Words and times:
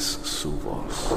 es 0.00 0.18
su 0.24 0.50
voz. 0.52 1.12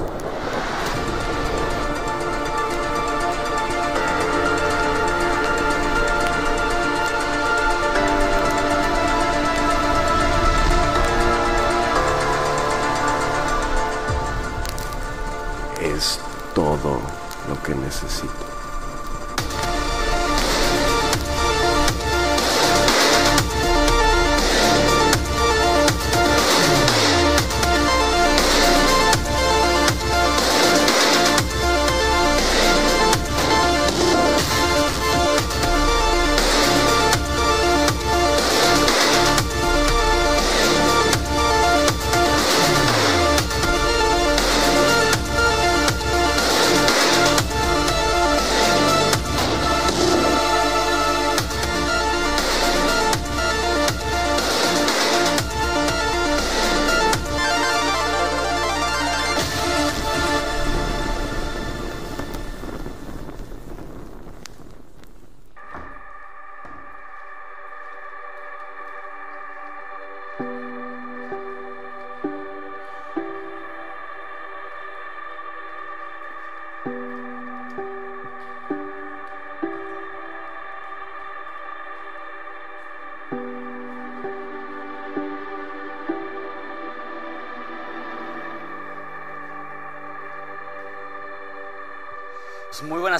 Es 15.81 16.19
todo 16.53 16.99
lo 17.47 17.63
que 17.63 17.73
necesito. 17.73 18.52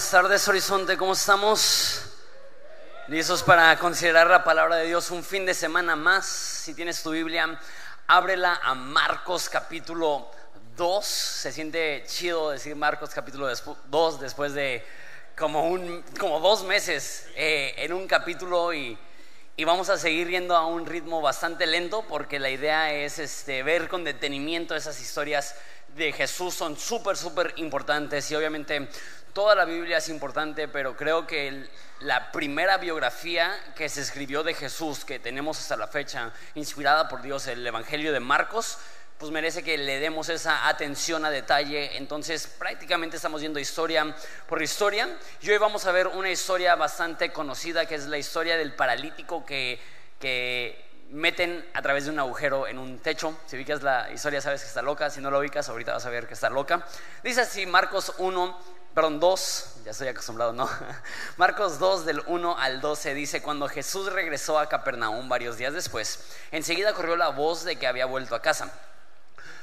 Buenas 0.04 0.12
tardes, 0.12 0.48
Horizonte, 0.50 0.98
¿cómo 0.98 1.14
estamos? 1.14 2.02
¿Listos 3.08 3.42
para 3.42 3.80
considerar 3.80 4.28
la 4.28 4.44
palabra 4.44 4.76
de 4.76 4.88
Dios 4.88 5.10
un 5.12 5.24
fin 5.24 5.46
de 5.46 5.54
semana 5.54 5.96
más? 5.96 6.26
Si 6.26 6.74
tienes 6.74 7.02
tu 7.02 7.12
Biblia, 7.12 7.58
ábrela 8.08 8.60
a 8.62 8.76
Marcos 8.76 9.48
capítulo 9.48 10.30
2. 10.76 11.06
Se 11.06 11.54
siente 11.54 12.04
chido 12.06 12.50
decir 12.50 12.76
Marcos 12.76 13.12
capítulo 13.12 13.48
2 13.86 14.20
después 14.20 14.54
de 14.54 14.86
como, 15.38 15.70
un, 15.70 16.04
como 16.20 16.42
dos 16.42 16.66
meses 16.66 17.30
eh, 17.38 17.74
en 17.78 17.94
un 17.94 18.06
capítulo 18.06 18.74
y, 18.74 18.98
y, 19.56 19.64
vamos 19.64 19.88
a 19.88 19.98
seguir 19.98 20.28
yendo 20.28 20.58
a 20.58 20.68
un 20.68 20.86
ritmo 20.86 21.22
bastante 21.22 21.66
lento 21.66 22.04
porque 22.10 22.40
la 22.40 22.50
idea 22.50 22.92
es 22.92 23.20
este, 23.20 23.64
ver 23.64 23.88
con 23.88 24.04
detenimiento 24.04 24.76
esas 24.76 25.00
historias 25.00 25.56
de 25.96 26.12
Jesús 26.12 26.54
son 26.54 26.78
súper, 26.78 27.18
súper 27.18 27.54
importantes 27.58 28.30
y 28.32 28.36
obviamente 28.36 28.88
toda 29.34 29.56
la 29.56 29.66
Biblia 29.66 29.98
es 29.98 30.10
importante, 30.10 30.68
pero 30.68 30.96
creo 30.96 31.26
que 31.26 31.68
la 32.00 32.32
primera 32.32 32.78
biografía 32.78 33.58
que 33.76 33.90
se 33.90 34.02
escribió 34.02 34.44
de 34.44 34.54
Jesús, 34.54 35.06
que 35.06 35.20
tenemos 35.20 35.60
hasta 35.60 35.76
la 35.76 35.88
fecha, 35.88 36.32
inspirada 36.56 37.08
por 37.08 37.22
Dios, 37.22 37.48
el 37.48 37.66
Evangelio 37.66 38.14
de 38.14 38.20
Marcos, 38.20 38.78
pues 39.18 39.32
merece 39.32 39.64
que 39.64 39.78
le 39.78 40.00
demos 40.00 40.30
esa 40.30 40.68
atención 40.68 41.24
a 41.24 41.32
detalle. 41.32 41.98
Entonces, 41.98 42.48
prácticamente 42.48 43.16
estamos 43.16 43.40
viendo 43.40 43.60
historia 43.60 44.16
por 44.50 44.62
historia. 44.62 45.08
Y 45.42 45.50
hoy 45.50 45.58
vamos 45.58 45.86
a 45.86 45.92
ver 45.92 46.08
una 46.08 46.30
historia 46.30 46.76
bastante 46.76 47.32
conocida, 47.32 47.86
que 47.86 47.96
es 47.96 48.08
la 48.08 48.18
historia 48.18 48.58
del 48.58 48.74
paralítico 48.74 49.46
que, 49.46 49.80
que 50.20 50.93
meten 51.10 51.66
a 51.74 51.82
través 51.82 52.06
de 52.06 52.12
un 52.12 52.20
agujero 52.20 52.68
en 52.68 52.80
un 52.80 53.00
techo. 53.00 53.38
Si 53.46 53.56
ubicas 53.56 53.82
la 53.84 54.12
historia, 54.12 54.42
sabes 54.42 54.62
que 54.62 54.68
está 54.68 54.82
loca. 54.82 55.10
Si 55.10 55.22
no 55.22 55.32
lo 55.32 55.40
ubicas, 55.40 55.70
ahorita 55.70 55.94
vas 55.94 56.06
a 56.06 56.10
ver 56.10 56.28
que 56.28 56.34
está 56.34 56.50
loca. 56.50 56.86
Dice 57.24 57.42
así 57.42 57.66
Marcos 57.66 58.14
1, 58.18 58.60
perdón, 58.94 59.20
2, 59.20 59.76
ya 59.86 59.92
estoy 59.92 60.08
acostumbrado, 60.08 60.54
¿no? 60.54 60.70
Marcos 61.38 61.80
2 61.80 62.06
del 62.06 62.24
1 62.28 62.58
al 62.58 62.82
12 62.82 63.14
dice, 63.14 63.42
cuando 63.42 63.68
Jesús 63.68 64.12
regresó 64.12 64.60
a 64.60 64.70
Capernaum 64.70 65.30
varios 65.30 65.58
días 65.58 65.74
después, 65.74 66.20
enseguida 66.52 66.94
corrió 66.94 67.16
la 67.16 67.30
voz 67.30 67.64
de 67.64 67.78
que 67.78 67.88
había 67.88 68.06
vuelto 68.06 68.36
a 68.36 68.42
casa. 68.42 68.72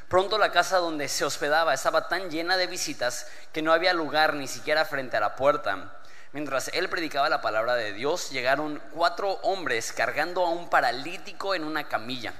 Pronto 0.08 0.38
la 0.38 0.50
casa 0.50 0.78
donde 0.78 1.06
se 1.06 1.24
hospedaba 1.24 1.72
estaba 1.72 2.08
tan 2.08 2.30
llena 2.30 2.56
de 2.56 2.66
visitas 2.66 3.28
que 3.52 3.62
no 3.62 3.72
había 3.72 3.92
lugar 3.92 4.34
ni 4.34 4.48
siquiera 4.48 4.84
frente 4.84 5.16
a 5.16 5.20
la 5.20 5.36
puerta. 5.36 5.99
Mientras 6.32 6.68
él 6.68 6.88
predicaba 6.88 7.28
la 7.28 7.40
palabra 7.40 7.74
de 7.74 7.92
Dios, 7.92 8.30
llegaron 8.30 8.80
cuatro 8.92 9.32
hombres 9.42 9.92
cargando 9.92 10.46
a 10.46 10.50
un 10.50 10.68
paralítico 10.68 11.54
en 11.54 11.64
una 11.64 11.88
camilla. 11.88 12.32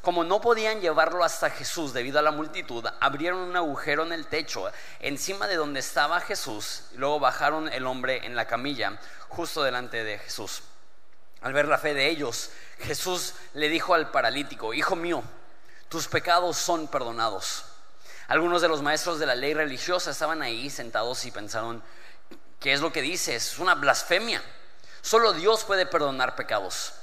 Como 0.00 0.22
no 0.22 0.40
podían 0.40 0.80
llevarlo 0.80 1.24
hasta 1.24 1.50
Jesús 1.50 1.92
debido 1.92 2.20
a 2.20 2.22
la 2.22 2.30
multitud, 2.30 2.86
abrieron 3.00 3.40
un 3.40 3.56
agujero 3.56 4.04
en 4.04 4.12
el 4.12 4.28
techo 4.28 4.70
encima 5.00 5.48
de 5.48 5.56
donde 5.56 5.80
estaba 5.80 6.20
Jesús 6.20 6.82
y 6.92 6.98
luego 6.98 7.18
bajaron 7.18 7.68
el 7.72 7.86
hombre 7.86 8.24
en 8.24 8.36
la 8.36 8.46
camilla 8.46 8.96
justo 9.28 9.64
delante 9.64 10.04
de 10.04 10.18
Jesús. 10.18 10.62
Al 11.40 11.52
ver 11.52 11.66
la 11.66 11.78
fe 11.78 11.94
de 11.94 12.08
ellos, 12.08 12.50
Jesús 12.78 13.34
le 13.54 13.68
dijo 13.68 13.94
al 13.94 14.12
paralítico, 14.12 14.72
Hijo 14.72 14.94
mío, 14.94 15.24
tus 15.88 16.06
pecados 16.06 16.56
son 16.56 16.86
perdonados. 16.86 17.64
Algunos 18.28 18.62
de 18.62 18.68
los 18.68 18.82
maestros 18.82 19.18
de 19.18 19.26
la 19.26 19.34
ley 19.34 19.54
religiosa 19.54 20.12
estaban 20.12 20.40
ahí 20.42 20.70
sentados 20.70 21.24
y 21.24 21.32
pensaron, 21.32 21.82
¿qué 22.66 22.72
es 22.72 22.80
lo 22.80 22.92
que 22.92 23.00
dice? 23.00 23.36
Es 23.36 23.60
una 23.60 23.76
blasfemia. 23.76 24.42
Solo 25.00 25.32
Dios 25.32 25.62
puede 25.62 25.86
perdonar 25.86 26.34
pecados. 26.34 26.94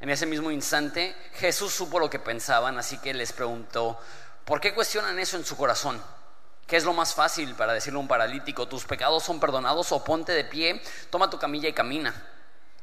En 0.00 0.10
ese 0.10 0.26
mismo 0.26 0.50
instante 0.50 1.16
Jesús 1.36 1.72
supo 1.72 1.98
lo 1.98 2.10
que 2.10 2.18
pensaban, 2.18 2.76
así 2.76 2.98
que 2.98 3.14
les 3.14 3.32
preguntó, 3.32 3.98
¿por 4.44 4.60
qué 4.60 4.74
cuestionan 4.74 5.18
eso 5.18 5.38
en 5.38 5.46
su 5.46 5.56
corazón? 5.56 5.98
¿Qué 6.66 6.76
es 6.76 6.84
lo 6.84 6.92
más 6.92 7.14
fácil 7.14 7.54
para 7.54 7.72
decirle 7.72 7.96
a 7.96 8.02
un 8.02 8.06
paralítico, 8.06 8.68
tus 8.68 8.84
pecados 8.84 9.24
son 9.24 9.40
perdonados 9.40 9.92
o 9.92 10.04
ponte 10.04 10.32
de 10.32 10.44
pie, 10.44 10.82
toma 11.08 11.30
tu 11.30 11.38
camilla 11.38 11.70
y 11.70 11.72
camina? 11.72 12.14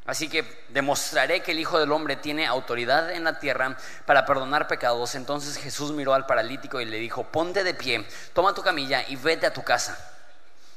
Así 0.07 0.27
que 0.27 0.65
demostraré 0.69 1.43
que 1.43 1.51
el 1.51 1.59
Hijo 1.59 1.77
del 1.77 1.91
Hombre 1.91 2.15
tiene 2.15 2.47
autoridad 2.47 3.11
en 3.11 3.23
la 3.23 3.37
tierra 3.37 3.77
para 4.07 4.25
perdonar 4.25 4.67
pecados. 4.67 5.13
Entonces 5.13 5.57
Jesús 5.57 5.91
miró 5.91 6.15
al 6.15 6.25
paralítico 6.25 6.81
y 6.81 6.85
le 6.85 6.97
dijo, 6.97 7.23
ponte 7.25 7.63
de 7.63 7.75
pie, 7.75 8.03
toma 8.33 8.55
tu 8.55 8.63
camilla 8.63 9.07
y 9.07 9.15
vete 9.15 9.45
a 9.45 9.53
tu 9.53 9.63
casa. 9.63 10.13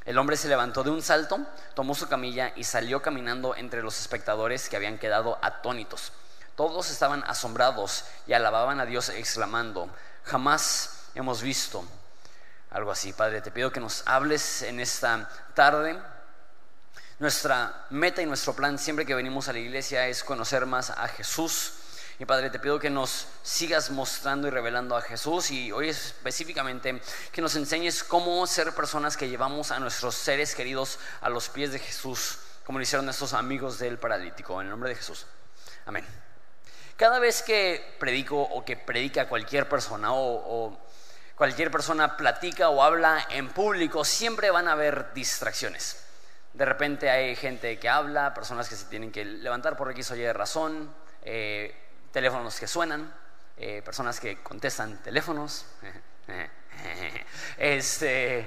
El 0.08 0.16
hombre 0.16 0.38
se 0.38 0.48
levantó 0.48 0.82
de 0.82 0.88
un 0.88 1.02
salto, 1.02 1.38
tomó 1.74 1.94
su 1.94 2.08
camilla 2.08 2.54
y 2.56 2.64
salió 2.64 3.02
caminando 3.02 3.54
entre 3.54 3.82
los 3.82 4.00
espectadores 4.00 4.70
que 4.70 4.76
habían 4.76 4.96
quedado 4.96 5.38
atónitos. 5.42 6.12
Todos 6.56 6.90
estaban 6.90 7.22
asombrados 7.26 8.04
y 8.26 8.32
alababan 8.32 8.80
a 8.80 8.86
Dios 8.86 9.10
exclamando, 9.10 9.90
jamás 10.24 11.10
hemos 11.14 11.42
visto 11.42 11.84
algo 12.70 12.90
así. 12.90 13.12
Padre, 13.12 13.42
te 13.42 13.50
pido 13.50 13.70
que 13.70 13.80
nos 13.80 14.02
hables 14.06 14.62
en 14.62 14.80
esta 14.80 15.28
tarde. 15.52 16.00
Nuestra 17.18 17.84
meta 17.90 18.22
y 18.22 18.26
nuestro 18.26 18.54
plan 18.54 18.78
siempre 18.78 19.04
que 19.04 19.14
venimos 19.14 19.48
a 19.48 19.52
la 19.52 19.58
iglesia 19.58 20.06
es 20.06 20.24
conocer 20.24 20.64
más 20.64 20.88
a 20.88 21.06
Jesús. 21.08 21.74
Y 22.20 22.24
Padre, 22.24 22.50
te 22.50 22.58
pido 22.58 22.80
que 22.80 22.90
nos 22.90 23.28
sigas 23.44 23.90
mostrando 23.90 24.48
y 24.48 24.50
revelando 24.50 24.96
a 24.96 25.02
Jesús 25.02 25.52
y 25.52 25.70
hoy 25.70 25.88
específicamente 25.88 27.00
que 27.30 27.40
nos 27.40 27.54
enseñes 27.54 28.02
cómo 28.02 28.44
ser 28.48 28.74
personas 28.74 29.16
que 29.16 29.28
llevamos 29.28 29.70
a 29.70 29.78
nuestros 29.78 30.16
seres 30.16 30.56
queridos 30.56 30.98
a 31.20 31.28
los 31.28 31.48
pies 31.48 31.70
de 31.70 31.78
Jesús, 31.78 32.40
como 32.64 32.80
lo 32.80 32.82
hicieron 32.82 33.08
estos 33.08 33.34
amigos 33.34 33.78
del 33.78 33.98
paralítico. 33.98 34.60
En 34.60 34.66
el 34.66 34.70
nombre 34.72 34.88
de 34.88 34.96
Jesús. 34.96 35.26
Amén. 35.86 36.04
Cada 36.96 37.20
vez 37.20 37.40
que 37.40 37.96
predico 38.00 38.42
o 38.42 38.64
que 38.64 38.76
predica 38.76 39.28
cualquier 39.28 39.68
persona 39.68 40.08
o, 40.12 40.76
cualquier 41.36 41.70
persona 41.70 42.16
platica 42.16 42.68
o 42.68 42.82
habla 42.82 43.28
en 43.30 43.48
público, 43.50 44.04
siempre 44.04 44.50
van 44.50 44.66
a 44.66 44.72
haber 44.72 45.14
distracciones. 45.14 46.04
De 46.52 46.64
repente 46.64 47.10
hay 47.10 47.36
gente 47.36 47.78
que 47.78 47.88
habla, 47.88 48.34
personas 48.34 48.68
que 48.68 48.74
se 48.74 48.86
tienen 48.86 49.12
que 49.12 49.24
levantar 49.24 49.76
por 49.76 49.88
X 49.92 50.10
o 50.10 50.16
Y 50.16 50.32
razón, 50.32 50.92
eh, 51.22 51.84
teléfonos 52.12 52.58
que 52.58 52.66
suenan, 52.66 53.12
eh, 53.56 53.82
personas 53.84 54.20
que 54.20 54.42
contestan 54.42 55.02
teléfonos. 55.02 55.66
este, 57.58 58.46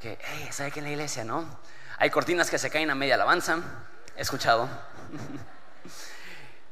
que, 0.00 0.18
hey, 0.20 0.48
¿sabe 0.50 0.70
que 0.70 0.80
en 0.80 0.86
la 0.86 0.90
iglesia, 0.92 1.24
no? 1.24 1.60
Hay 1.98 2.10
cortinas 2.10 2.50
que 2.50 2.58
se 2.58 2.70
caen 2.70 2.90
a 2.90 2.94
media 2.94 3.14
alabanza, 3.14 3.58
he 4.16 4.22
escuchado. 4.22 4.68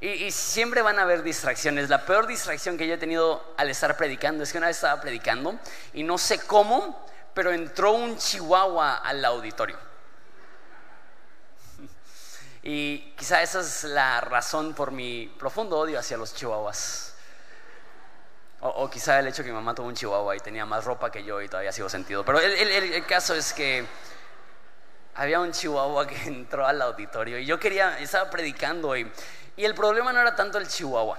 Y, 0.01 0.25
y 0.25 0.31
siempre 0.33 0.83
van 0.83 0.99
a 0.99 1.03
haber 1.03 1.23
distracciones. 1.23 1.89
La 1.89 2.05
peor 2.05 2.27
distracción 2.27 2.77
que 2.77 2.89
yo 2.89 2.95
he 2.95 2.99
tenido 2.99 3.55
al 3.57 3.71
estar 3.71 3.97
predicando 3.97 4.43
es 4.43 4.51
que 4.51 4.59
una 4.59 4.67
vez 4.67 4.75
estaba 4.75 5.01
predicando 5.01 5.57
y 5.95 6.03
no 6.03 6.19
sé 6.19 6.41
cómo, 6.41 7.07
pero 7.35 7.53
entró 7.53 7.93
un 7.93 8.19
chihuahua 8.19 8.97
al 8.97 9.25
auditorio. 9.25 9.79
Y 12.63 13.13
quizá 13.17 13.43
esa 13.43 13.61
es 13.61 13.85
la 13.85 14.21
razón 14.21 14.75
por 14.75 14.93
mi 14.93 15.27
profundo 15.39 15.79
odio 15.79 15.99
hacia 15.99 16.17
los 16.17 16.35
chihuahuas. 16.35 17.15
O, 18.61 18.89
quizá 18.89 19.19
el 19.19 19.27
hecho 19.27 19.43
que 19.43 19.49
mi 19.49 19.55
mamá 19.57 19.75
tuvo 19.75 19.89
un 19.89 19.95
chihuahua 19.97 20.37
y 20.37 20.39
tenía 20.41 20.65
más 20.65 20.85
ropa 20.85 21.11
que 21.11 21.25
yo 21.25 21.41
y 21.43 21.49
todavía 21.49 21.73
sigo 21.73 21.89
sentido. 21.89 22.25
Pero 22.25 22.39
el, 22.39 22.53
el- 22.53 22.93
el 22.93 23.07
caso 23.07 23.35
es 23.35 23.53
que 23.53 23.85
había 25.17 25.41
un 25.41 25.51
chihuahua 25.53 26.07
que 26.07 26.17
entró 26.29 26.65
al 26.67 26.81
auditorio 26.81 27.39
y 27.39 27.45
yo 27.47 27.59
quería, 27.59 27.99
estaba 27.99 28.31
predicando 28.31 28.97
y, 28.97 29.11
y 29.57 29.65
el 29.65 29.75
problema 29.75 30.13
no 30.13 30.21
era 30.21 30.37
tanto 30.37 30.59
el 30.59 30.69
chihuahua. 30.69 31.19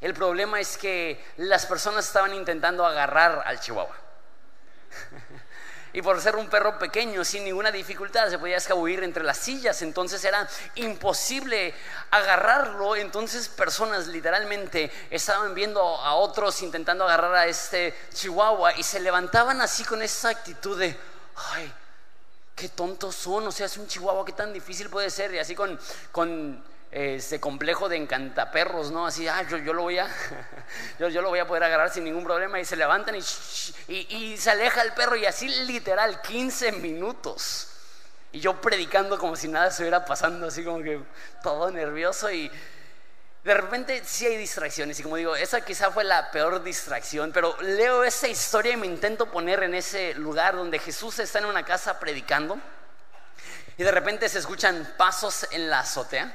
El 0.00 0.14
problema 0.14 0.60
es 0.60 0.76
que 0.78 1.24
las 1.38 1.66
personas 1.66 2.06
estaban 2.06 2.32
intentando 2.34 2.86
agarrar 2.86 3.42
al 3.44 3.58
chihuahua. 3.58 3.96
Y 5.94 6.00
por 6.00 6.20
ser 6.20 6.36
un 6.36 6.48
perro 6.48 6.78
pequeño, 6.78 7.22
sin 7.22 7.44
ninguna 7.44 7.70
dificultad, 7.70 8.30
se 8.30 8.38
podía 8.38 8.56
escabullir 8.56 9.04
entre 9.04 9.22
las 9.22 9.36
sillas. 9.36 9.82
Entonces 9.82 10.24
era 10.24 10.48
imposible 10.76 11.74
agarrarlo. 12.10 12.96
Entonces 12.96 13.48
personas 13.48 14.06
literalmente 14.06 14.90
estaban 15.10 15.54
viendo 15.54 15.80
a 15.80 16.14
otros 16.14 16.62
intentando 16.62 17.04
agarrar 17.04 17.34
a 17.34 17.46
este 17.46 17.94
chihuahua 18.14 18.74
y 18.76 18.82
se 18.82 19.00
levantaban 19.00 19.60
así 19.60 19.84
con 19.84 20.00
esa 20.00 20.30
actitud 20.30 20.78
de, 20.78 20.96
ay, 21.52 21.70
qué 22.54 22.70
tontos 22.70 23.14
son. 23.14 23.46
O 23.46 23.52
sea, 23.52 23.66
es 23.66 23.76
un 23.76 23.86
chihuahua, 23.86 24.24
qué 24.24 24.32
tan 24.32 24.50
difícil 24.52 24.88
puede 24.88 25.10
ser. 25.10 25.34
Y 25.34 25.40
así 25.40 25.54
con, 25.54 25.78
con 26.10 26.71
ese 26.92 27.40
complejo 27.40 27.88
de 27.88 27.96
encantaperros, 27.96 28.90
¿no? 28.90 29.06
Así, 29.06 29.26
ah, 29.26 29.42
yo, 29.48 29.56
yo 29.56 29.72
lo 29.72 29.82
voy 29.82 29.98
a, 29.98 30.06
yo, 30.98 31.08
yo 31.08 31.22
lo 31.22 31.30
voy 31.30 31.38
a 31.38 31.46
poder 31.46 31.64
agarrar 31.64 31.90
sin 31.90 32.04
ningún 32.04 32.22
problema. 32.22 32.60
Y 32.60 32.66
se 32.66 32.76
levantan 32.76 33.16
y, 33.16 33.22
y, 33.88 34.16
y 34.16 34.36
se 34.36 34.50
aleja 34.50 34.82
el 34.82 34.92
perro 34.92 35.16
y 35.16 35.24
así 35.24 35.48
literal 35.48 36.20
15 36.20 36.72
minutos. 36.72 37.68
Y 38.30 38.40
yo 38.40 38.60
predicando 38.60 39.18
como 39.18 39.36
si 39.36 39.48
nada 39.48 39.68
estuviera 39.68 40.04
pasando, 40.04 40.46
así 40.46 40.62
como 40.62 40.82
que 40.82 41.00
todo 41.42 41.70
nervioso 41.70 42.30
y 42.30 42.50
de 43.44 43.54
repente 43.54 44.02
sí 44.04 44.26
hay 44.26 44.36
distracciones 44.36 45.00
y 45.00 45.02
como 45.02 45.16
digo, 45.16 45.34
esa 45.34 45.62
quizá 45.62 45.90
fue 45.90 46.04
la 46.04 46.30
peor 46.30 46.62
distracción, 46.62 47.32
pero 47.32 47.60
leo 47.60 48.04
esa 48.04 48.28
historia 48.28 48.72
y 48.72 48.76
me 48.76 48.86
intento 48.86 49.30
poner 49.30 49.64
en 49.64 49.74
ese 49.74 50.14
lugar 50.14 50.56
donde 50.56 50.78
Jesús 50.78 51.18
está 51.18 51.40
en 51.40 51.46
una 51.46 51.64
casa 51.64 51.98
predicando 51.98 52.58
y 53.76 53.82
de 53.82 53.90
repente 53.90 54.28
se 54.28 54.38
escuchan 54.38 54.94
pasos 54.96 55.46
en 55.50 55.68
la 55.68 55.80
azotea 55.80 56.32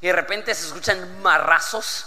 y 0.00 0.06
de 0.08 0.12
repente 0.12 0.54
se 0.54 0.66
escuchan 0.66 1.22
marrazos 1.22 2.06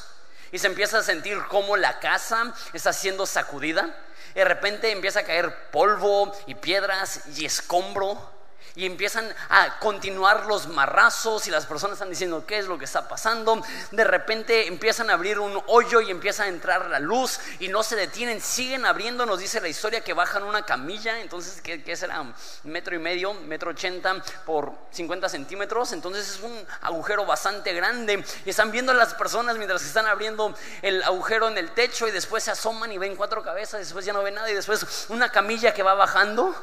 y 0.51 0.59
se 0.59 0.67
empieza 0.67 0.99
a 0.99 1.03
sentir 1.03 1.37
como 1.49 1.77
la 1.77 1.99
casa 1.99 2.53
está 2.73 2.93
siendo 2.93 3.25
sacudida. 3.25 3.95
De 4.33 4.45
repente 4.45 4.91
empieza 4.91 5.21
a 5.21 5.23
caer 5.23 5.69
polvo 5.71 6.31
y 6.47 6.55
piedras 6.55 7.21
y 7.35 7.45
escombro. 7.45 8.38
Y 8.75 8.85
empiezan 8.85 9.33
a 9.49 9.79
continuar 9.79 10.45
los 10.45 10.67
marrazos 10.67 11.47
y 11.47 11.51
las 11.51 11.65
personas 11.65 11.95
están 11.95 12.09
diciendo 12.09 12.45
qué 12.45 12.59
es 12.59 12.67
lo 12.67 12.77
que 12.77 12.85
está 12.85 13.07
pasando. 13.07 13.61
De 13.91 14.03
repente 14.03 14.67
empiezan 14.67 15.09
a 15.09 15.13
abrir 15.13 15.39
un 15.39 15.61
hoyo 15.67 16.01
y 16.01 16.11
empieza 16.11 16.43
a 16.43 16.47
entrar 16.47 16.89
la 16.89 16.99
luz 16.99 17.39
y 17.59 17.67
no 17.67 17.83
se 17.83 17.95
detienen, 17.95 18.41
siguen 18.41 18.85
abriendo. 18.85 19.25
Nos 19.25 19.39
dice 19.39 19.61
la 19.61 19.67
historia 19.67 20.01
que 20.01 20.13
bajan 20.13 20.43
una 20.43 20.63
camilla, 20.63 21.19
entonces 21.19 21.61
¿qué, 21.61 21.83
qué 21.83 21.95
será? 21.95 22.23
Metro 22.63 22.95
y 22.95 22.99
medio, 22.99 23.33
metro 23.33 23.71
ochenta 23.71 24.15
por 24.45 24.73
50 24.91 25.29
centímetros. 25.29 25.93
Entonces 25.93 26.29
es 26.35 26.39
un 26.41 26.65
agujero 26.81 27.25
bastante 27.25 27.73
grande 27.73 28.23
y 28.45 28.49
están 28.49 28.71
viendo 28.71 28.91
a 28.91 28.95
las 28.95 29.13
personas 29.13 29.57
mientras 29.57 29.83
están 29.83 30.05
abriendo 30.05 30.53
el 30.81 31.03
agujero 31.03 31.47
en 31.47 31.57
el 31.57 31.71
techo 31.71 32.07
y 32.07 32.11
después 32.11 32.43
se 32.43 32.51
asoman 32.51 32.91
y 32.91 32.97
ven 32.97 33.15
cuatro 33.15 33.43
cabezas, 33.43 33.79
después 33.79 34.05
ya 34.05 34.13
no 34.13 34.23
ven 34.23 34.35
nada 34.35 34.49
y 34.49 34.53
después 34.53 35.07
una 35.09 35.31
camilla 35.31 35.73
que 35.73 35.83
va 35.83 35.93
bajando. 35.93 36.55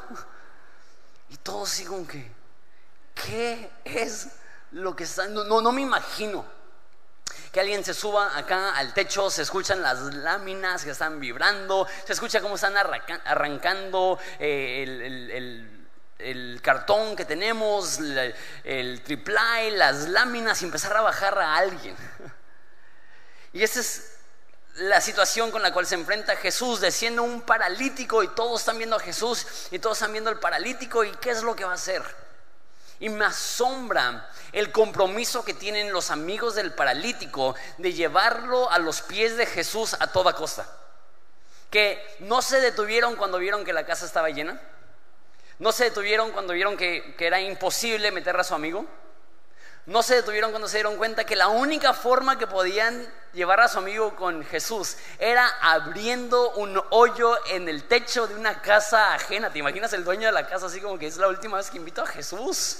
Y 1.29 1.37
todos 1.37 1.71
así 1.71 1.85
que, 2.09 2.31
¿qué 3.13 3.69
es 3.83 4.29
lo 4.71 4.95
que 4.95 5.03
está? 5.03 5.27
No, 5.27 5.43
no, 5.43 5.71
me 5.71 5.81
imagino 5.81 6.45
que 7.51 7.59
alguien 7.59 7.83
se 7.83 7.93
suba 7.93 8.37
acá 8.37 8.71
al 8.75 8.93
techo, 8.93 9.29
se 9.29 9.41
escuchan 9.41 9.81
las 9.81 9.99
láminas 9.99 10.83
que 10.83 10.91
están 10.91 11.19
vibrando, 11.19 11.87
se 12.05 12.13
escucha 12.13 12.41
cómo 12.41 12.55
están 12.55 12.75
arranca- 12.77 13.21
arrancando 13.25 14.19
eh, 14.39 14.83
el, 16.19 16.61
cartón 16.61 17.15
que 17.15 17.25
tenemos, 17.25 17.99
el 18.63 19.01
triplay, 19.03 19.71
las 19.71 20.07
láminas 20.09 20.61
y 20.61 20.65
empezar 20.65 20.95
a 20.97 21.01
bajar 21.01 21.37
a 21.37 21.55
alguien. 21.55 21.95
Y 23.53 23.63
esa 23.63 23.79
es 23.79 24.16
la 24.77 25.01
situación 25.01 25.49
con 25.49 25.61
la 25.61 25.73
cual 25.73 25.87
se 25.87 25.95
enfrenta 25.95 26.35
Jesús, 26.35 26.79
desciende 26.79 27.21
un 27.21 27.41
paralítico 27.41 28.21
y 28.21 28.27
todos 28.29 28.61
están 28.61 28.77
viendo 28.77 28.95
a 28.95 28.99
Jesús 28.99 29.45
y 29.71 29.79
todos 29.79 29.97
están 29.97 30.11
viendo 30.11 30.29
al 30.29 30.39
paralítico 30.39 31.03
y 31.03 31.11
qué 31.13 31.31
es 31.31 31.41
lo 31.41 31.55
que 31.55 31.65
va 31.65 31.71
a 31.71 31.75
hacer. 31.75 32.03
Y 32.99 33.09
me 33.09 33.25
asombra 33.25 34.29
el 34.51 34.71
compromiso 34.71 35.43
que 35.43 35.53
tienen 35.53 35.91
los 35.91 36.11
amigos 36.11 36.55
del 36.55 36.73
paralítico 36.73 37.55
de 37.77 37.93
llevarlo 37.93 38.71
a 38.71 38.79
los 38.79 39.01
pies 39.01 39.37
de 39.37 39.45
Jesús 39.45 39.95
a 39.99 40.11
toda 40.11 40.33
costa. 40.33 40.67
Que 41.71 42.15
no 42.19 42.41
se 42.41 42.61
detuvieron 42.61 43.15
cuando 43.15 43.39
vieron 43.39 43.65
que 43.65 43.73
la 43.73 43.85
casa 43.85 44.05
estaba 44.05 44.29
llena. 44.29 44.59
No 45.59 45.71
se 45.71 45.85
detuvieron 45.85 46.31
cuando 46.31 46.53
vieron 46.53 46.77
que, 46.77 47.15
que 47.17 47.27
era 47.27 47.41
imposible 47.41 48.11
meter 48.11 48.39
a 48.39 48.43
su 48.43 48.53
amigo. 48.53 48.85
No 49.87 50.03
se 50.03 50.15
detuvieron 50.15 50.51
cuando 50.51 50.67
se 50.67 50.75
dieron 50.75 50.97
cuenta 50.97 51.23
que 51.23 51.37
la 51.37 51.47
única 51.47 51.93
forma 51.93 52.37
que 52.37 52.45
podían 52.45 53.07
llevar 53.31 53.61
a 53.61 53.69
su 53.69 53.77
amigo 53.77 54.17
con 54.17 54.43
Jesús 54.43 54.97
era 55.17 55.47
abriendo 55.61 56.51
un 56.55 56.77
hoyo 56.89 57.37
en 57.47 57.69
el 57.69 57.85
techo 57.85 58.27
de 58.27 58.35
una 58.35 58.61
casa 58.61 59.13
ajena. 59.13 59.49
¿Te 59.49 59.59
imaginas 59.59 59.93
el 59.93 60.03
dueño 60.03 60.25
de 60.25 60.33
la 60.33 60.45
casa 60.45 60.65
así 60.65 60.81
como 60.81 60.99
que 60.99 61.07
es 61.07 61.15
la 61.15 61.29
última 61.29 61.55
vez 61.55 61.69
que 61.69 61.77
invito 61.77 62.01
a 62.01 62.05
Jesús? 62.05 62.79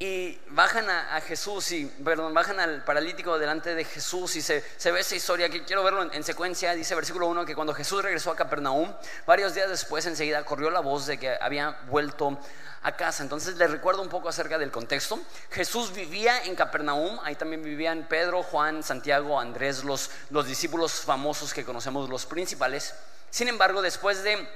Y 0.00 0.38
bajan 0.50 0.88
a, 0.88 1.20
Jesús 1.20 1.72
y, 1.72 1.86
perdón, 1.86 2.32
bajan 2.32 2.60
al 2.60 2.84
paralítico 2.84 3.36
delante 3.36 3.74
de 3.74 3.84
Jesús 3.84 4.36
y 4.36 4.42
se, 4.42 4.62
se 4.76 4.92
ve 4.92 5.00
esa 5.00 5.16
historia 5.16 5.48
que 5.48 5.64
quiero 5.64 5.82
verlo 5.82 6.04
en, 6.04 6.14
en 6.14 6.22
secuencia. 6.22 6.72
Dice 6.74 6.94
versículo 6.94 7.26
1 7.26 7.44
que 7.44 7.56
cuando 7.56 7.74
Jesús 7.74 8.00
regresó 8.02 8.30
a 8.30 8.36
Capernaum, 8.36 8.94
varios 9.26 9.54
días 9.54 9.68
después 9.68 10.06
enseguida 10.06 10.44
corrió 10.44 10.70
la 10.70 10.78
voz 10.78 11.06
de 11.06 11.18
que 11.18 11.36
había 11.40 11.80
vuelto 11.88 12.38
a 12.82 12.92
casa. 12.92 13.24
Entonces 13.24 13.56
les 13.56 13.70
recuerdo 13.70 14.02
un 14.02 14.08
poco 14.08 14.28
acerca 14.28 14.56
del 14.56 14.70
contexto. 14.70 15.18
Jesús 15.50 15.92
vivía 15.92 16.44
en 16.44 16.54
Capernaum, 16.54 17.18
ahí 17.24 17.34
también 17.34 17.62
vivían 17.64 18.06
Pedro, 18.08 18.44
Juan, 18.44 18.84
Santiago, 18.84 19.40
Andrés, 19.40 19.82
los, 19.82 20.10
los 20.30 20.46
discípulos 20.46 20.92
famosos 20.92 21.52
que 21.52 21.64
conocemos, 21.64 22.08
los 22.08 22.24
principales. 22.24 22.94
Sin 23.30 23.48
embargo, 23.48 23.82
después 23.82 24.22
de 24.22 24.48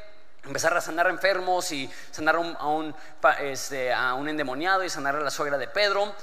empezar 0.45 0.77
a 0.77 0.81
sanar 0.81 1.07
enfermos 1.09 1.71
y 1.73 1.91
sanar 2.11 2.37
a 2.37 2.67
un, 2.67 2.95
este, 3.41 3.93
a 3.93 4.15
un 4.15 4.29
endemoniado 4.29 4.85
y 4.85 4.91
sanar 4.91 5.17
a 5.17 5.21
la 5.21 5.31
suegra 5.31 5.59
de 5.59 5.69
Pedro. 5.69 6.15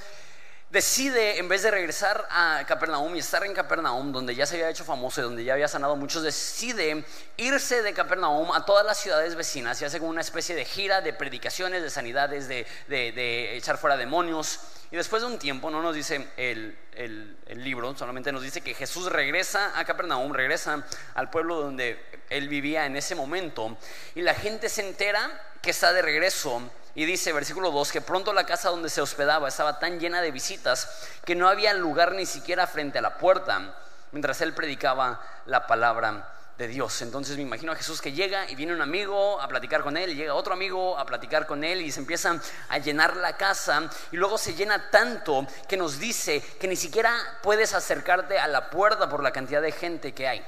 Decide, 0.72 1.40
en 1.40 1.50
vez 1.50 1.64
de 1.64 1.72
regresar 1.72 2.28
a 2.30 2.64
Capernaum 2.68 3.16
y 3.16 3.20
estar 3.20 3.44
en 3.44 3.56
Capernaum, 3.56 4.12
donde 4.12 4.36
ya 4.36 4.46
se 4.46 4.54
había 4.54 4.70
hecho 4.70 4.86
famoso 4.86 5.20
y 5.20 5.24
donde 5.24 5.44
ya 5.44 5.54
había 5.54 5.68
sanado 5.68 5.96
muchos, 5.96 6.22
decide 6.22 7.04
irse 7.38 7.82
de 7.82 7.92
Capernaum 7.92 8.52
a 8.52 8.66
todas 8.66 8.86
las 8.86 9.00
ciudades 9.00 9.34
vecinas 9.34 9.82
y 9.82 9.86
hace 9.86 10.00
una 10.00 10.22
especie 10.22 10.56
de 10.56 10.66
gira 10.66 11.02
de 11.02 11.12
predicaciones, 11.12 11.82
de 11.82 11.90
sanidades, 11.90 12.48
de, 12.48 12.68
de- 12.88 13.58
echar 13.58 13.80
fuera 13.80 13.98
demonios. 13.98 14.60
Y 14.92 14.96
después 14.96 15.24
de 15.24 15.28
un 15.30 15.40
tiempo, 15.40 15.72
no 15.72 15.82
nos 15.82 15.96
dice 15.96 16.28
el- 16.38 16.78
el 16.94 17.64
libro, 17.64 17.98
solamente 17.98 18.32
nos 18.32 18.44
dice 18.44 18.62
que 18.62 18.76
Jesús 18.76 19.12
regresa 19.12 19.72
a 19.80 19.86
Capernaum, 19.86 20.32
regresa 20.34 20.86
al 21.16 21.32
pueblo 21.32 21.56
donde 21.62 22.00
él 22.30 22.48
vivía 22.48 22.86
en 22.86 22.96
ese 22.96 23.16
momento, 23.16 23.76
y 24.14 24.22
la 24.22 24.36
gente 24.36 24.70
se 24.70 24.88
entera 24.88 25.32
que 25.64 25.72
está 25.72 25.94
de 25.94 26.04
regreso. 26.04 26.62
Y 26.96 27.05
dice, 27.05 27.34
versículo 27.34 27.72
2, 27.72 27.91
que 27.91 28.01
pronto 28.01 28.34
la 28.34 28.46
casa 28.46 28.69
donde 28.69 28.89
se 28.89 29.01
hospedaba 29.01 29.48
estaba 29.48 29.79
tan 29.79 30.00
llena 30.00 30.22
de 30.22 30.31
visitas 30.31 31.08
que 31.24 31.36
no 31.36 31.48
había 31.48 31.74
lugar 31.74 32.13
ni 32.13 32.25
siquiera 32.25 32.67
frente 32.67 33.00
a 33.00 33.01
la 33.01 33.17
puerta 33.17 33.75
mientras 34.12 34.41
él 34.41 34.53
predicaba 34.53 35.22
la 35.46 35.67
palabra 35.67 36.34
de 36.58 36.67
Dios. 36.67 37.01
Entonces 37.01 37.38
me 37.38 37.43
imagino 37.43 37.72
a 37.72 37.75
Jesús 37.75 38.01
que 38.01 38.12
llega 38.12 38.50
y 38.50 38.55
viene 38.55 38.74
un 38.74 38.81
amigo 38.81 39.39
a 39.39 39.48
platicar 39.48 39.81
con 39.81 39.96
él, 39.96 40.12
y 40.12 40.15
llega 40.15 40.34
otro 40.34 40.53
amigo 40.53 40.98
a 40.98 41.05
platicar 41.05 41.48
con 41.48 41.63
él 41.63 41.81
y 41.81 41.91
se 41.91 42.01
empiezan 42.01 42.41
a 42.67 42.77
llenar 42.79 43.15
la 43.15 43.38
casa 43.38 43.89
y 44.12 44.17
luego 44.17 44.38
se 44.38 44.53
llena 44.55 44.89
tanto 44.89 45.48
que 45.67 45.77
nos 45.77 46.00
dice 46.00 46.41
que 46.60 46.67
ni 46.67 46.75
siquiera 46.75 47.15
puedes 47.41 47.74
acercarte 47.74 48.38
a 48.38 48.48
la 48.48 48.69
puerta 48.69 49.08
por 49.08 49.24
la 49.24 49.31
cantidad 49.31 49.62
de 49.62 49.72
gente 49.72 50.13
que 50.13 50.27
hay. 50.27 50.46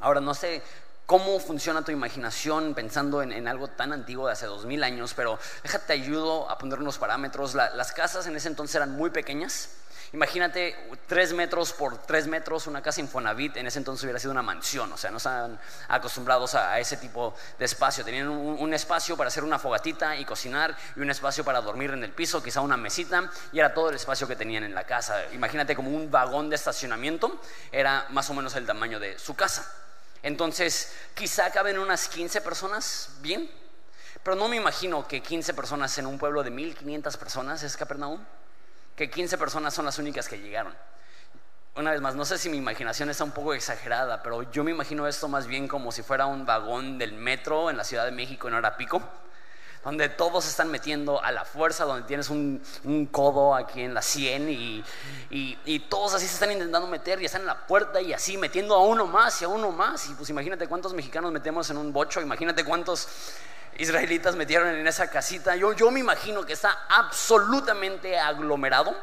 Ahora 0.00 0.20
no 0.20 0.32
sé 0.32 0.62
cómo 1.08 1.40
funciona 1.40 1.82
tu 1.82 1.90
imaginación 1.90 2.74
pensando 2.74 3.22
en, 3.22 3.48
algo 3.48 3.68
tan 3.68 3.94
antiguo 3.94 4.26
de 4.26 4.34
hace 4.34 4.44
dos 4.44 4.66
mil 4.66 4.84
años, 4.84 5.14
pero 5.14 5.38
déjate 5.62 5.94
ayudo 5.94 6.50
a 6.50 6.58
poner 6.58 6.80
unos 6.80 6.98
parámetros. 6.98 7.54
las 7.54 7.92
casas 7.92 8.26
en 8.26 8.36
ese 8.36 8.48
entonces 8.48 8.76
eran 8.76 8.90
muy 8.90 9.08
pequeñas. 9.08 9.70
Imagínate 10.12 10.76
tres 11.06 11.32
metros 11.32 11.72
por 11.72 11.96
tres 11.96 12.26
metros, 12.26 12.66
una 12.66 12.82
casa 12.82 13.00
Infonavit, 13.00 13.56
en 13.56 13.66
ese 13.66 13.78
entonces 13.78 14.04
hubiera 14.04 14.18
sido 14.18 14.32
una 14.32 14.42
mansión, 14.42 14.92
o 14.92 14.98
sea, 14.98 15.10
no 15.10 15.16
estaban 15.16 15.58
acostumbrados 15.88 16.54
a, 16.54 16.78
ese 16.78 16.98
tipo 16.98 17.34
de 17.58 17.64
espacio. 17.64 18.04
Tenían 18.04 18.28
un, 18.28 18.74
espacio 18.74 19.16
para 19.16 19.28
hacer 19.28 19.44
una 19.44 19.58
fogatita 19.58 20.14
y 20.14 20.26
cocinar 20.26 20.76
y 20.94 21.00
un 21.00 21.08
espacio 21.08 21.42
para 21.42 21.62
dormir 21.62 21.90
en 21.92 22.04
el 22.04 22.12
piso, 22.12 22.42
quizá 22.42 22.60
una 22.60 22.76
mesita, 22.76 23.30
y 23.50 23.60
era 23.60 23.72
todo 23.72 23.88
el 23.88 23.96
espacio 23.96 24.28
que 24.28 24.36
tenían 24.36 24.62
en 24.62 24.74
la 24.74 24.84
casa. 24.84 25.24
Imagínate 25.32 25.74
como 25.74 25.90
un 25.90 26.10
vagón 26.10 26.50
de 26.50 26.56
estacionamiento, 26.56 27.40
era 27.72 28.06
más 28.10 28.28
o 28.28 28.34
menos 28.34 28.54
el 28.56 28.66
tamaño 28.66 29.00
de 29.00 29.18
su 29.18 29.34
casa. 29.34 29.87
Entonces, 30.22 30.92
quizá 31.14 31.50
caben 31.50 31.78
unas 31.78 32.08
15 32.08 32.40
personas, 32.40 33.10
bien, 33.20 33.50
pero 34.22 34.36
no 34.36 34.48
me 34.48 34.56
imagino 34.56 35.06
que 35.06 35.22
15 35.22 35.54
personas 35.54 35.96
en 35.98 36.06
un 36.06 36.18
pueblo 36.18 36.42
de 36.42 36.50
1500 36.50 37.16
personas 37.16 37.62
es 37.62 37.76
Capernaum 37.76 38.24
que 38.98 39.08
15 39.08 39.38
personas 39.38 39.72
son 39.72 39.84
las 39.84 39.96
únicas 40.00 40.28
que 40.28 40.40
llegaron. 40.40 40.74
Una 41.76 41.92
vez 41.92 42.00
más, 42.00 42.16
no 42.16 42.24
sé 42.24 42.36
si 42.36 42.48
mi 42.48 42.56
imaginación 42.56 43.08
está 43.08 43.22
un 43.22 43.30
poco 43.30 43.54
exagerada, 43.54 44.24
pero 44.24 44.50
yo 44.50 44.64
me 44.64 44.72
imagino 44.72 45.06
esto 45.06 45.28
más 45.28 45.46
bien 45.46 45.68
como 45.68 45.92
si 45.92 46.02
fuera 46.02 46.26
un 46.26 46.44
vagón 46.44 46.98
del 46.98 47.12
metro 47.12 47.70
en 47.70 47.76
la 47.76 47.84
Ciudad 47.84 48.04
de 48.04 48.10
México 48.10 48.48
en 48.48 48.54
hora 48.54 48.76
donde 49.84 50.08
todos 50.08 50.44
se 50.44 50.50
están 50.50 50.70
metiendo 50.70 51.22
a 51.22 51.30
la 51.32 51.44
fuerza, 51.44 51.84
donde 51.84 52.06
tienes 52.06 52.30
un, 52.30 52.60
codo 53.10 53.54
aquí 53.54 53.82
en 53.82 53.94
la 53.94 54.02
sien 54.02 54.48
y, 54.48 54.84
y, 55.30 55.78
todos 55.88 56.14
así 56.14 56.26
se 56.26 56.34
están 56.34 56.52
intentando 56.52 56.86
meter 56.88 57.20
y 57.22 57.24
están 57.24 57.42
en 57.42 57.46
la 57.46 57.66
puerta 57.66 58.00
y 58.00 58.12
así 58.12 58.36
metiendo 58.36 58.74
a 58.74 58.82
uno 58.82 59.06
más 59.06 59.40
y 59.40 59.44
a 59.44 59.48
uno 59.48 59.70
más. 59.70 60.08
Y 60.08 60.14
pues 60.14 60.28
imagínate 60.30 60.66
cuántos 60.66 60.92
mexicanos 60.94 61.32
metemos 61.32 61.70
en 61.70 61.76
un 61.76 61.92
bocho, 61.92 62.20
imagínate 62.20 62.64
cuántos 62.64 63.08
israelitas 63.78 64.36
metieron 64.36 64.68
en 64.68 64.86
esa 64.86 65.08
casita. 65.10 65.56
Yo, 65.56 65.72
yo 65.72 65.90
me 65.90 66.00
imagino 66.00 66.44
que 66.44 66.52
está 66.52 66.86
absolutamente 66.88 68.18
aglomerado. 68.18 68.94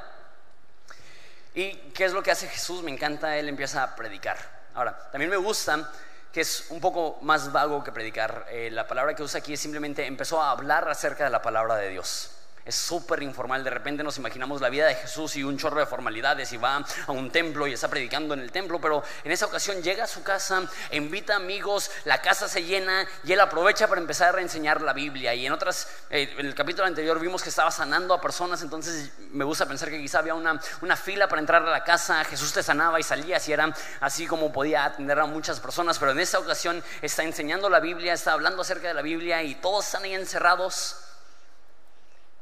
¿Y 1.53 1.73
qué 1.93 2.03
es 2.05 2.11
lo 2.11 2.21
que 2.21 2.31
hace 2.31 2.47
Jesús? 2.47 2.83
Me 2.83 2.91
encanta, 2.91 3.37
él 3.37 3.47
empieza 3.47 3.81
a 3.81 3.95
predicar. 3.95 4.37
Ahora, 4.73 5.09
también 5.09 5.31
me 5.31 5.37
gusta 5.37 5.89
que 6.35 6.41
es 6.41 6.65
un 6.69 6.81
poco 6.81 7.17
más 7.21 7.53
vago 7.53 7.81
que 7.81 7.93
predicar. 7.93 8.45
Eh, 8.51 8.69
la 8.69 8.85
palabra 8.85 9.15
que 9.15 9.23
usa 9.23 9.39
aquí 9.39 9.53
es 9.53 9.59
simplemente 9.61 10.05
empezó 10.05 10.41
a 10.41 10.51
hablar 10.51 10.89
acerca 10.89 11.23
de 11.23 11.29
la 11.29 11.41
palabra 11.41 11.77
de 11.77 11.91
Dios 11.91 12.34
es 12.65 12.75
súper 12.75 13.21
informal. 13.21 13.63
De 13.63 13.69
repente 13.69 14.03
nos 14.03 14.17
imaginamos 14.17 14.59
la 14.59 14.69
vida 14.69 14.87
de 14.87 14.95
Jesús 14.95 15.35
y 15.35 15.43
un 15.43 15.57
chorro 15.57 15.79
de 15.79 15.85
formalidades 15.85 16.51
y 16.51 16.57
va 16.57 16.83
a 17.05 17.11
un 17.11 17.29
templo 17.29 17.67
y 17.67 17.73
está 17.73 17.87
predicando 17.87 18.33
en 18.33 18.39
el 18.39 18.51
templo, 18.51 18.81
pero 18.81 19.03
en 19.23 19.31
esa 19.31 19.45
ocasión 19.45 19.81
llega 19.83 20.05
a 20.05 20.07
su 20.07 20.23
casa, 20.23 20.63
invita 20.91 21.35
amigos, 21.35 21.91
la 22.05 22.21
casa 22.21 22.47
se 22.47 22.63
llena 22.63 23.07
y 23.23 23.33
él 23.33 23.39
aprovecha 23.39 23.87
para 23.87 24.01
empezar 24.01 24.29
a 24.29 24.31
reenseñar 24.33 24.81
la 24.81 24.93
Biblia. 24.93 25.33
Y 25.35 25.45
en 25.45 25.53
otras, 25.53 25.87
eh, 26.09 26.33
en 26.37 26.45
el 26.47 26.55
capítulo 26.55 26.87
anterior 26.87 27.19
vimos 27.19 27.43
que 27.43 27.49
estaba 27.49 27.69
sanando 27.69 28.13
a 28.13 28.21
personas, 28.21 28.61
entonces 28.63 29.11
me 29.31 29.45
gusta 29.45 29.67
pensar 29.67 29.89
que 29.89 29.99
quizá 29.99 30.19
había 30.19 30.33
una, 30.33 30.59
una 30.81 30.95
fila 30.95 31.27
para 31.27 31.41
entrar 31.41 31.61
a 31.61 31.69
la 31.69 31.83
casa, 31.83 32.23
Jesús 32.23 32.51
te 32.51 32.63
sanaba 32.63 32.99
y 32.99 33.03
salía, 33.03 33.37
así 33.37 33.53
era 33.53 33.73
así 33.99 34.25
como 34.25 34.51
podía 34.51 34.85
atender 34.85 35.19
a 35.19 35.25
muchas 35.25 35.59
personas, 35.59 35.99
pero 35.99 36.11
en 36.11 36.19
esa 36.19 36.39
ocasión 36.39 36.83
está 37.01 37.23
enseñando 37.23 37.69
la 37.69 37.79
Biblia, 37.79 38.13
está 38.13 38.33
hablando 38.33 38.61
acerca 38.61 38.87
de 38.87 38.93
la 38.95 39.01
Biblia 39.01 39.43
y 39.43 39.55
todos 39.55 39.85
están 39.85 40.03
ahí 40.03 40.15
encerrados. 40.15 40.97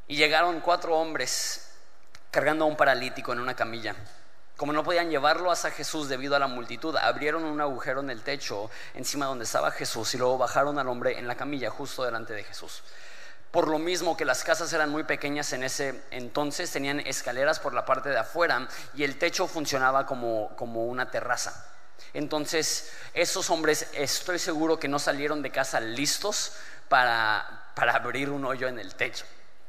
Y 0.07 0.17
llegaron 0.17 0.59
cuatro 0.59 0.95
hombres 0.97 1.69
cargando 2.31 2.65
a 2.65 2.67
un 2.67 2.75
paralítico 2.75 3.31
en 3.31 3.39
una 3.39 3.55
camilla. 3.55 3.95
Como 4.57 4.71
no 4.71 4.83
podían 4.83 5.09
llevarlo 5.09 5.51
hasta 5.51 5.71
Jesús 5.71 6.09
debido 6.09 6.35
a 6.35 6.39
la 6.39 6.47
multitud, 6.47 6.95
abrieron 6.95 7.43
un 7.43 7.59
agujero 7.59 8.01
en 8.01 8.09
el 8.09 8.21
techo 8.21 8.69
encima 8.93 9.25
donde 9.25 9.45
estaba 9.45 9.71
Jesús 9.71 10.13
y 10.13 10.17
luego 10.17 10.37
bajaron 10.37 10.77
al 10.77 10.87
hombre 10.87 11.17
en 11.17 11.27
la 11.27 11.35
camilla 11.35 11.69
justo 11.69 12.03
delante 12.03 12.33
de 12.33 12.43
Jesús. 12.43 12.83
Por 13.49 13.67
lo 13.67 13.77
mismo 13.77 14.17
que 14.17 14.25
las 14.25 14.43
casas 14.43 14.71
eran 14.73 14.89
muy 14.89 15.03
pequeñas 15.03 15.53
en 15.53 15.63
ese 15.63 16.03
entonces, 16.11 16.71
tenían 16.71 16.99
escaleras 17.01 17.59
por 17.59 17.73
la 17.73 17.85
parte 17.85 18.09
de 18.09 18.17
afuera 18.17 18.67
y 18.95 19.03
el 19.03 19.19
techo 19.19 19.47
funcionaba 19.47 20.05
como, 20.05 20.55
como 20.55 20.85
una 20.85 21.11
terraza. 21.11 21.67
Entonces, 22.13 22.91
esos 23.13 23.49
hombres 23.49 23.89
estoy 23.93 24.39
seguro 24.39 24.79
que 24.79 24.87
no 24.87 24.97
salieron 24.97 25.41
de 25.41 25.51
casa 25.51 25.79
listos 25.79 26.53
para, 26.89 27.69
para 27.75 27.93
abrir 27.93 28.29
un 28.29 28.45
hoyo 28.45 28.67
en 28.67 28.79
el 28.79 28.95
techo. 28.95 29.25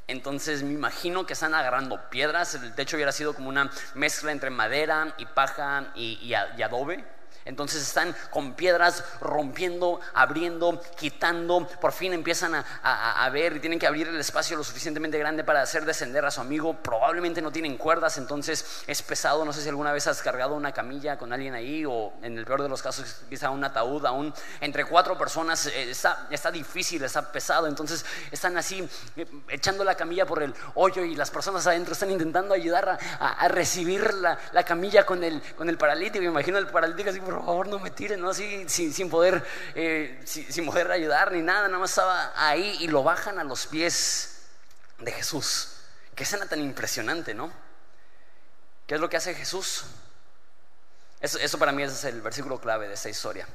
Entonces 0.07 0.63
me 0.63 0.73
imagino 0.73 1.27
que 1.27 1.33
están 1.33 1.55
agarrando 1.55 2.11
piedras. 2.11 2.55
El 2.55 2.75
techo 2.75 2.97
hubiera 2.97 3.13
sido 3.13 3.35
como 3.35 3.49
una 3.49 3.71
mezcla 3.95 4.33
entre 4.33 4.51
madera 4.51 5.15
y 5.19 5.27
paja 5.27 5.93
y, 5.95 6.19
y 6.23 6.63
adobe. 6.63 7.05
Entonces 7.45 7.83
están 7.83 8.15
con 8.31 8.55
piedras 8.55 9.05
rompiendo, 9.21 10.01
abriendo, 10.15 10.81
quitando. 10.97 11.67
Por 11.81 11.93
fin 11.93 12.13
empiezan 12.13 12.55
a, 12.55 13.31
ver 13.33 13.57
y 13.57 13.61
tienen 13.61 13.79
que 13.79 13.87
abrir 13.87 14.09
el 14.09 14.19
espacio 14.19 14.57
lo 14.57 14.65
suficientemente 14.65 15.19
grande 15.19 15.45
para 15.45 15.63
hacer 15.63 15.85
descender 15.85 16.25
a 16.25 16.31
su 16.31 16.41
amigo. 16.41 16.75
Probablemente 16.75 17.43
no 17.43 17.51
tienen 17.51 17.77
cuerdas, 17.77 18.17
entonces 18.19 18.85
es 18.87 19.03
pesado. 19.03 19.45
No 19.45 19.53
sé 19.53 19.63
si 19.63 19.69
alguna 19.69 19.93
vez 19.93 20.07
has 20.07 20.23
cargado 20.23 20.55
una 20.55 20.73
camilla 20.73 21.19
con 21.19 21.33
alguien 21.33 21.55
ahí 21.55 21.85
o 21.85 22.13
en 22.23 22.39
el 22.39 22.45
peor 22.45 22.63
de 22.63 22.69
los 22.69 22.83
casos 22.83 23.23
quizá 23.29 23.51
un 23.51 23.65
ataúd 23.65 24.05
aún. 24.07 24.33
Entre 24.61 24.85
cuatro 24.85 25.19
personas 25.19 25.67
eh, 25.67 25.91
está, 25.91 26.27
está 26.31 26.51
difícil, 26.51 27.03
está 27.03 27.31
pesado. 27.31 27.67
Entonces 27.67 28.05
están 28.31 28.57
así 28.57 28.89
eh, 29.17 29.27
echando 29.49 29.85
la 29.85 29.97
camilla 29.97 30.27
por 30.27 30.43
el 30.43 30.55
hoyo 30.75 31.03
y 31.03 31.15
las 31.15 31.31
personas 31.31 31.67
adentro 31.67 31.93
están 31.93 32.11
intentando 32.11 32.55
ayudar 32.55 32.99
a, 33.21 33.49
recibir 33.49 34.15
la, 34.15 34.65
camilla 34.65 35.05
con 35.05 35.23
el, 35.23 35.43
con 35.57 35.69
el 35.69 35.77
paralítico. 35.77 36.25
Imagino 36.25 36.59
el 36.59 36.67
paralítico 36.69 37.11
así 37.11 37.21
por 37.25 37.45
favor 37.45 37.69
no 37.69 37.79
me 37.79 37.91
tiren, 37.91 38.21
¿no? 38.21 38.31
Así, 38.31 38.69
sin, 38.69 39.11
poder, 39.11 39.45
eh, 39.75 40.21
sin, 40.25 40.67
poder 40.67 40.91
ayudar 40.91 41.33
ni 41.33 41.43
nada, 41.43 41.69
nada 41.69 41.79
más 41.79 41.91
estaba 41.91 42.33
ahí 42.37 42.77
y 42.81 42.89
lo 42.89 43.03
bajan 43.03 43.39
a 43.39 43.45
los 43.45 43.67
pies 43.67 44.43
de 44.99 45.13
Jesús. 45.13 45.77
Qué 46.15 46.25
escena 46.25 46.47
tan 46.47 46.61
impresionante, 46.61 47.35
¿no? 47.35 47.53
¿Qué 48.87 48.95
es 48.95 49.01
lo 49.01 49.09
que 49.09 49.17
hace 49.17 49.35
Jesús? 49.35 49.85
Eso, 51.21 51.39
eso 51.39 51.59
para 51.59 51.73
mí 51.73 51.83
es 51.83 52.05
el 52.05 52.21
versículo 52.21 52.61
clave 52.61 52.87
de 52.87 52.95
esta 52.95 53.09
historia. 53.09 53.49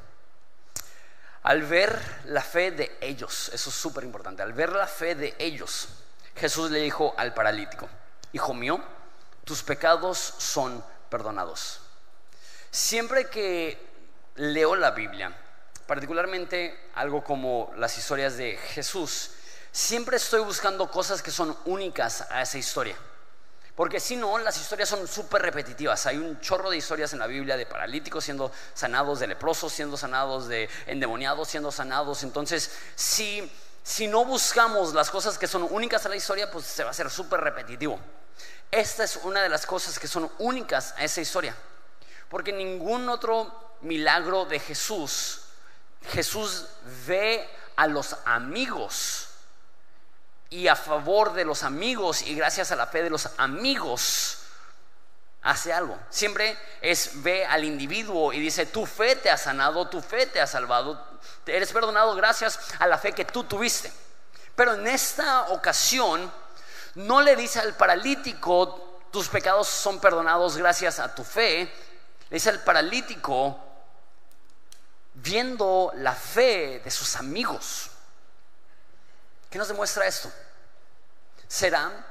Al 1.43 1.63
ver 1.63 2.01
la 2.25 2.41
fe 2.41 2.71
de 2.71 2.97
ellos, 2.99 3.49
eso 3.53 3.69
es 3.69 3.75
súper 3.75 4.03
importante, 4.03 4.41
al 4.41 4.53
ver 4.53 4.71
la 4.71 4.87
fe 4.87 5.15
de 5.15 5.35
ellos, 5.39 5.87
Jesús 6.35 6.71
le 6.71 6.79
dijo 6.79 7.13
al 7.17 7.33
paralítico, 7.33 7.87
Hijo 8.33 8.53
mío, 8.53 8.79
tus 9.43 9.63
pecados 9.63 10.17
son 10.37 10.83
perdonados. 11.09 11.81
Siempre 12.71 13.29
que 13.29 13.77
leo 14.35 14.75
la 14.75 14.91
Biblia, 14.91 15.35
particularmente 15.87 16.91
algo 16.93 17.23
como 17.23 17.73
las 17.77 17.97
historias 17.97 18.37
de 18.37 18.57
Jesús, 18.57 19.31
siempre 19.71 20.17
estoy 20.17 20.41
buscando 20.41 20.89
cosas 20.91 21.23
que 21.23 21.31
son 21.31 21.57
únicas 21.65 22.27
a 22.29 22.43
esa 22.43 22.59
historia. 22.59 22.95
Porque 23.75 23.99
si 23.99 24.17
no, 24.17 24.37
las 24.37 24.59
historias 24.59 24.89
son 24.89 25.07
súper 25.07 25.41
repetitivas. 25.41 26.05
Hay 26.05 26.17
un 26.17 26.39
chorro 26.41 26.69
de 26.69 26.77
historias 26.77 27.13
en 27.13 27.19
la 27.19 27.27
Biblia 27.27 27.55
de 27.55 27.65
paralíticos 27.65 28.25
siendo 28.25 28.51
sanados, 28.73 29.19
de 29.19 29.27
leprosos 29.27 29.71
siendo 29.71 29.95
sanados, 29.95 30.47
de 30.47 30.69
endemoniados 30.85 31.47
siendo 31.47 31.71
sanados. 31.71 32.23
Entonces, 32.23 32.71
si, 32.95 33.49
si 33.81 34.07
no 34.07 34.25
buscamos 34.25 34.93
las 34.93 35.09
cosas 35.09 35.37
que 35.37 35.47
son 35.47 35.65
únicas 35.71 36.05
a 36.05 36.09
la 36.09 36.17
historia, 36.17 36.51
pues 36.51 36.65
se 36.65 36.83
va 36.83 36.89
a 36.89 36.91
hacer 36.91 37.09
súper 37.09 37.39
repetitivo. 37.39 37.99
Esta 38.69 39.05
es 39.05 39.15
una 39.23 39.41
de 39.41 39.49
las 39.49 39.65
cosas 39.65 39.97
que 39.97 40.09
son 40.09 40.29
únicas 40.39 40.93
a 40.97 41.05
esa 41.05 41.21
historia. 41.21 41.55
Porque 42.29 42.51
ningún 42.51 43.09
otro 43.09 43.75
milagro 43.81 44.45
de 44.45 44.59
Jesús, 44.59 45.41
Jesús 46.11 46.65
ve 47.07 47.49
a 47.75 47.87
los 47.87 48.15
amigos 48.25 49.27
y 50.49 50.67
a 50.67 50.75
favor 50.75 51.33
de 51.33 51.45
los 51.45 51.63
amigos 51.63 52.21
y 52.23 52.35
gracias 52.35 52.71
a 52.71 52.75
la 52.75 52.87
fe 52.87 53.03
de 53.03 53.09
los 53.09 53.29
amigos 53.37 54.39
hace 55.41 55.71
algo. 55.71 55.97
Siempre 56.09 56.57
es 56.81 57.11
ve 57.23 57.45
al 57.45 57.63
individuo 57.63 58.33
y 58.33 58.39
dice, 58.39 58.65
tu 58.65 58.85
fe 58.85 59.15
te 59.15 59.29
ha 59.29 59.37
sanado, 59.37 59.87
tu 59.87 60.01
fe 60.01 60.25
te 60.25 60.41
ha 60.41 60.47
salvado, 60.47 61.03
eres 61.45 61.71
perdonado 61.71 62.15
gracias 62.15 62.59
a 62.79 62.87
la 62.87 62.97
fe 62.97 63.13
que 63.13 63.25
tú 63.25 63.43
tuviste. 63.43 63.91
Pero 64.55 64.73
en 64.73 64.87
esta 64.87 65.49
ocasión 65.49 66.31
no 66.95 67.21
le 67.21 67.35
dice 67.35 67.59
al 67.59 67.75
paralítico, 67.75 68.99
tus 69.11 69.29
pecados 69.29 69.67
son 69.67 69.99
perdonados 69.99 70.57
gracias 70.57 70.99
a 70.99 71.13
tu 71.15 71.23
fe, 71.23 71.71
le 72.29 72.35
dice 72.35 72.49
al 72.49 72.63
paralítico, 72.63 73.59
viendo 75.15 75.91
la 75.95 76.13
fe 76.13 76.79
de 76.83 76.91
sus 76.91 77.15
amigos. 77.15 77.89
¿Qué 79.49 79.57
nos 79.57 79.67
demuestra 79.67 80.05
esto? 80.05 80.31
Será 81.47 82.05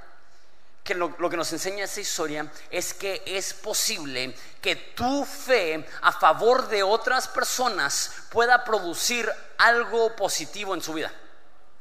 que 0.82 0.94
lo, 0.94 1.14
que 1.16 1.36
nos 1.36 1.52
enseña 1.52 1.84
esta 1.84 2.00
historia 2.00 2.50
es 2.70 2.94
que 2.94 3.22
es 3.26 3.54
posible 3.54 4.34
que 4.60 4.74
tu 4.74 5.24
fe 5.24 5.86
a 6.00 6.12
favor 6.12 6.66
de 6.66 6.82
otras 6.82 7.28
personas 7.28 8.10
pueda 8.30 8.64
producir 8.64 9.30
algo 9.58 10.16
positivo 10.16 10.74
en 10.74 10.82
su 10.82 10.94
vida. 10.94 11.12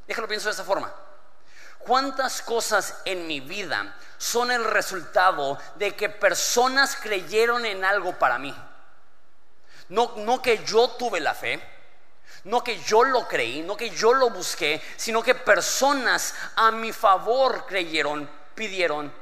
Déjalo 0.06 0.27
pienso 0.27 0.46
de 0.48 0.51
esta 0.51 0.63
forma. 0.63 0.94
¿Cuántas 1.88 2.41
cosas 2.41 2.96
en 3.06 3.25
mi 3.27 3.39
vida 3.39 3.96
son 4.17 4.51
el 4.51 4.65
resultado 4.65 5.58
de 5.75 5.96
que 5.96 6.10
personas 6.10 6.98
creyeron 6.98 7.65
en 7.65 7.86
algo 7.86 8.20
para 8.20 8.38
mí? 8.38 8.53
No, 9.88 10.13
no 10.17 10.41
que 10.41 10.65
yo 10.65 10.89
tuve 10.89 11.22
la 11.22 11.34
fe, 11.34 11.62
No 12.44 12.62
que 12.63 12.82
yo 12.84 13.03
lo 13.03 13.27
creí, 13.27 13.62
no 13.62 13.75
que 13.77 13.89
yo 13.89 14.13
lo 14.13 14.29
busqué, 14.29 14.82
sino 14.98 15.24
que 15.24 15.34
personas 15.34 16.36
a 16.56 16.72
mi 16.72 16.91
favor 16.91 17.65
creyeron, 17.65 18.29
pidieron, 18.53 19.13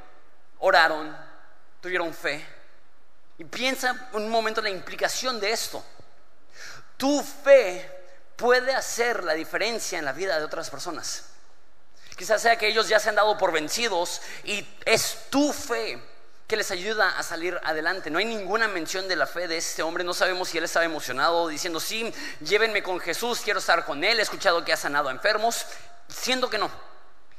oraron, 0.58 1.16
tuvieron 1.80 2.12
fe. 2.12 2.44
Y 3.38 3.44
piensa 3.44 4.08
un 4.12 4.28
momento 4.28 4.60
la 4.60 4.70
implicación 4.70 5.38
de 5.40 5.50
esto. 5.50 5.84
Tu 6.96 7.22
fe 7.22 8.06
puede 8.36 8.74
hacer 8.74 9.24
la 9.24 9.34
diferencia 9.34 9.98
en 9.98 10.04
la 10.04 10.12
vida 10.12 10.38
de 10.38 10.44
otras 10.44 10.68
personas. 10.68 11.35
Quizás 12.16 12.40
sea 12.40 12.56
que 12.56 12.68
ellos 12.68 12.88
ya 12.88 12.98
se 12.98 13.10
han 13.10 13.14
dado 13.14 13.36
por 13.36 13.52
vencidos 13.52 14.22
y 14.44 14.66
es 14.84 15.26
tu 15.30 15.52
fe 15.52 16.02
que 16.46 16.56
les 16.56 16.70
ayuda 16.70 17.18
a 17.18 17.22
salir 17.22 17.60
adelante. 17.64 18.10
No 18.10 18.18
hay 18.18 18.24
ninguna 18.24 18.68
mención 18.68 19.08
de 19.08 19.16
la 19.16 19.26
fe 19.26 19.48
de 19.48 19.56
este 19.56 19.82
hombre. 19.82 20.04
No 20.04 20.14
sabemos 20.14 20.48
si 20.48 20.58
él 20.58 20.64
estaba 20.64 20.84
emocionado 20.84 21.48
diciendo, 21.48 21.80
sí, 21.80 22.12
llévenme 22.40 22.82
con 22.82 23.00
Jesús, 23.00 23.40
quiero 23.42 23.58
estar 23.58 23.84
con 23.84 24.02
él. 24.02 24.18
He 24.18 24.22
escuchado 24.22 24.64
que 24.64 24.72
ha 24.72 24.76
sanado 24.76 25.08
a 25.08 25.12
enfermos. 25.12 25.66
Siento 26.08 26.48
que 26.48 26.58
no. 26.58 26.70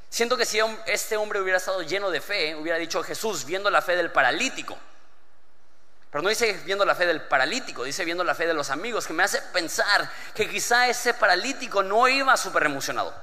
Siento 0.09 0.37
que 0.37 0.45
si 0.45 0.59
este 0.85 1.17
hombre 1.17 1.41
hubiera 1.41 1.57
estado 1.57 1.81
lleno 1.81 2.09
de 2.11 2.21
fe, 2.21 2.55
hubiera 2.55 2.77
dicho 2.77 3.03
Jesús, 3.03 3.45
viendo 3.45 3.69
la 3.69 3.81
fe 3.81 3.95
del 3.95 4.11
paralítico. 4.11 4.77
Pero 6.11 6.21
no 6.21 6.29
dice 6.29 6.53
viendo 6.65 6.85
la 6.85 6.95
fe 6.95 7.05
del 7.05 7.21
paralítico, 7.21 7.83
dice 7.83 8.05
viendo 8.05 8.23
la 8.23 8.33
fe 8.33 8.47
de 8.47 8.53
los 8.53 8.69
amigos, 8.69 9.05
que 9.05 9.13
me 9.13 9.23
hace 9.23 9.41
pensar 9.41 10.09
que 10.33 10.49
quizá 10.49 10.87
ese 10.87 11.13
paralítico 11.13 11.83
no 11.83 12.07
iba 12.07 12.37
súper 12.37 12.63
emocionado, 12.63 13.13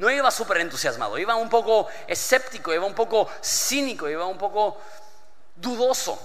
no 0.00 0.10
iba 0.10 0.30
súper 0.30 0.56
entusiasmado, 0.62 1.18
iba 1.18 1.36
un 1.36 1.50
poco 1.50 1.86
escéptico, 2.06 2.72
iba 2.72 2.86
un 2.86 2.94
poco 2.94 3.28
cínico, 3.42 4.08
iba 4.08 4.24
un 4.24 4.38
poco 4.38 4.80
dudoso. 5.54 6.18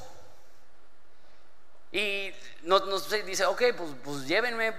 Y 1.92 2.32
no, 2.64 2.80
dice, 2.80 3.46
ok, 3.46 3.64
pues, 3.78 3.90
pues 4.02 4.26
llévenme, 4.26 4.74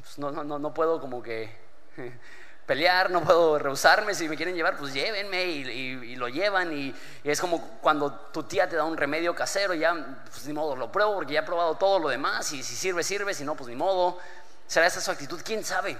pues 0.00 0.16
no, 0.18 0.30
no, 0.30 0.60
no 0.60 0.72
puedo 0.72 1.00
como 1.00 1.20
que 1.20 1.52
pelear, 2.66 3.10
no 3.10 3.24
puedo 3.24 3.58
rehusarme, 3.58 4.14
si 4.14 4.28
me 4.28 4.36
quieren 4.36 4.54
llevar, 4.54 4.76
pues 4.76 4.94
llévenme 4.94 5.42
y, 5.42 6.14
lo 6.14 6.28
llevan 6.28 6.72
y, 6.72 6.94
es 7.24 7.40
como 7.40 7.60
cuando 7.80 8.12
tu 8.32 8.44
tía 8.44 8.68
te 8.68 8.76
da 8.76 8.84
un 8.84 8.96
remedio 8.96 9.34
casero, 9.34 9.74
ya, 9.74 10.22
pues 10.30 10.46
ni 10.46 10.52
modo, 10.52 10.76
lo 10.76 10.92
pruebo 10.92 11.14
porque 11.14 11.32
ya 11.32 11.40
he 11.40 11.42
probado 11.42 11.74
todo 11.74 11.98
lo 11.98 12.10
demás 12.10 12.52
y 12.52 12.62
si 12.62 12.76
sirve, 12.76 13.02
sirve, 13.02 13.34
si 13.34 13.44
no, 13.44 13.56
pues 13.56 13.68
ni 13.68 13.74
modo. 13.74 14.20
¿Será 14.68 14.86
esa 14.86 15.00
su 15.00 15.10
actitud? 15.10 15.40
¿Quién 15.44 15.64
sabe? 15.64 15.98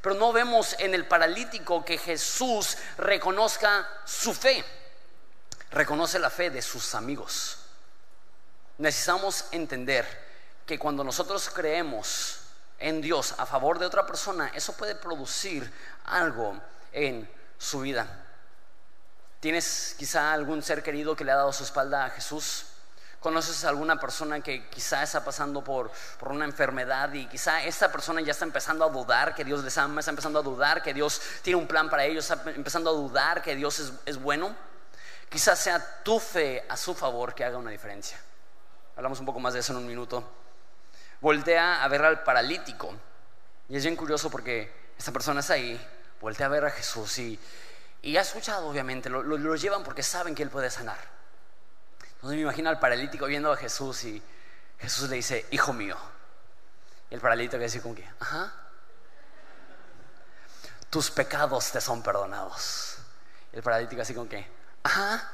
Pero 0.00 0.14
no 0.14 0.32
vemos 0.32 0.74
en 0.78 0.94
el 0.94 1.06
paralítico 1.06 1.84
que 1.84 1.98
Jesús 1.98 2.76
reconozca 2.98 3.88
su 4.04 4.34
fe, 4.34 4.64
reconoce 5.70 6.18
la 6.18 6.30
fe 6.30 6.50
de 6.50 6.62
sus 6.62 6.94
amigos. 6.94 7.58
Necesitamos 8.78 9.46
entender 9.52 10.06
que 10.66 10.78
cuando 10.78 11.02
nosotros 11.02 11.48
creemos 11.50 12.40
en 12.78 13.00
Dios 13.00 13.34
a 13.38 13.46
favor 13.46 13.78
de 13.78 13.86
otra 13.86 14.06
persona, 14.06 14.50
eso 14.54 14.74
puede 14.74 14.94
producir 14.94 15.72
algo 16.04 16.60
en 16.92 17.28
su 17.58 17.80
vida. 17.80 18.06
¿Tienes 19.40 19.94
quizá 19.98 20.32
algún 20.32 20.62
ser 20.62 20.82
querido 20.82 21.16
que 21.16 21.24
le 21.24 21.32
ha 21.32 21.36
dado 21.36 21.52
su 21.52 21.64
espalda 21.64 22.04
a 22.04 22.10
Jesús? 22.10 22.66
¿Conoces 23.26 23.64
a 23.64 23.70
alguna 23.70 23.98
persona 23.98 24.40
que 24.40 24.68
quizá 24.68 25.02
está 25.02 25.24
pasando 25.24 25.64
por, 25.64 25.90
por, 26.18 26.30
una 26.30 26.44
enfermedad 26.44 27.12
y 27.12 27.26
quizá 27.26 27.64
esta 27.64 27.90
persona 27.90 28.20
ya 28.20 28.30
está 28.30 28.44
empezando 28.44 28.84
a 28.84 28.88
dudar 28.88 29.34
que 29.34 29.44
Dios 29.44 29.64
les 29.64 29.76
ama, 29.78 29.98
está 29.98 30.10
empezando 30.10 30.38
a 30.38 30.42
dudar 30.42 30.80
que 30.80 30.94
Dios 30.94 31.20
tiene 31.42 31.56
un 31.56 31.66
plan 31.66 31.90
para 31.90 32.04
ellos, 32.04 32.30
está 32.30 32.50
empezando 32.52 32.90
a 32.90 32.92
dudar 32.92 33.42
que 33.42 33.56
Dios 33.56 33.80
es, 33.80 33.92
es 34.04 34.16
bueno? 34.20 34.54
Quizás 35.28 35.58
sea 35.58 36.02
tu 36.04 36.20
fe 36.20 36.64
a 36.68 36.76
su 36.76 36.94
favor 36.94 37.34
que 37.34 37.44
haga 37.44 37.58
una 37.58 37.70
diferencia. 37.70 38.16
Hablamos 38.94 39.18
un 39.18 39.26
poco 39.26 39.40
más 39.40 39.54
de 39.54 39.60
eso 39.60 39.72
en 39.72 39.78
un 39.78 39.86
minuto 39.88 40.22
voltea 41.20 41.82
a 41.82 41.88
ver 41.88 42.04
al 42.04 42.22
paralítico. 42.22 42.94
Y 43.68 43.76
es 43.76 43.82
bien 43.82 43.96
curioso 43.96 44.30
porque 44.30 44.92
esta 44.96 45.12
persona 45.12 45.40
está 45.40 45.54
ahí, 45.54 45.80
voltea 46.20 46.46
a 46.46 46.50
ver 46.50 46.64
a 46.64 46.70
Jesús 46.70 47.18
y, 47.18 47.38
y 48.02 48.16
ha 48.16 48.20
escuchado, 48.20 48.68
obviamente, 48.68 49.10
lo, 49.10 49.22
lo, 49.22 49.56
llevan 49.56 49.82
porque 49.82 50.02
saben 50.02 50.34
que 50.34 50.42
Él 50.42 50.50
puede 50.50 50.70
sanar. 50.70 51.15
Entonces 52.26 52.38
me 52.38 52.42
imagino 52.42 52.70
al 52.70 52.80
paralítico 52.80 53.26
viendo 53.26 53.52
a 53.52 53.56
Jesús 53.56 54.02
y 54.02 54.20
Jesús 54.80 55.08
le 55.08 55.14
dice, 55.14 55.46
hijo 55.52 55.72
mío. 55.72 55.96
Y 57.08 57.14
el 57.14 57.20
paralítico 57.20 57.62
dice 57.62 57.80
como 57.80 57.94
que, 57.94 58.04
ajá, 58.18 58.52
tus 60.90 61.08
pecados 61.12 61.70
te 61.70 61.80
son 61.80 62.02
perdonados. 62.02 62.96
Y 63.52 63.56
el 63.58 63.62
paralítico 63.62 64.02
así 64.02 64.12
como 64.12 64.28
que, 64.28 64.44
ajá, 64.82 65.30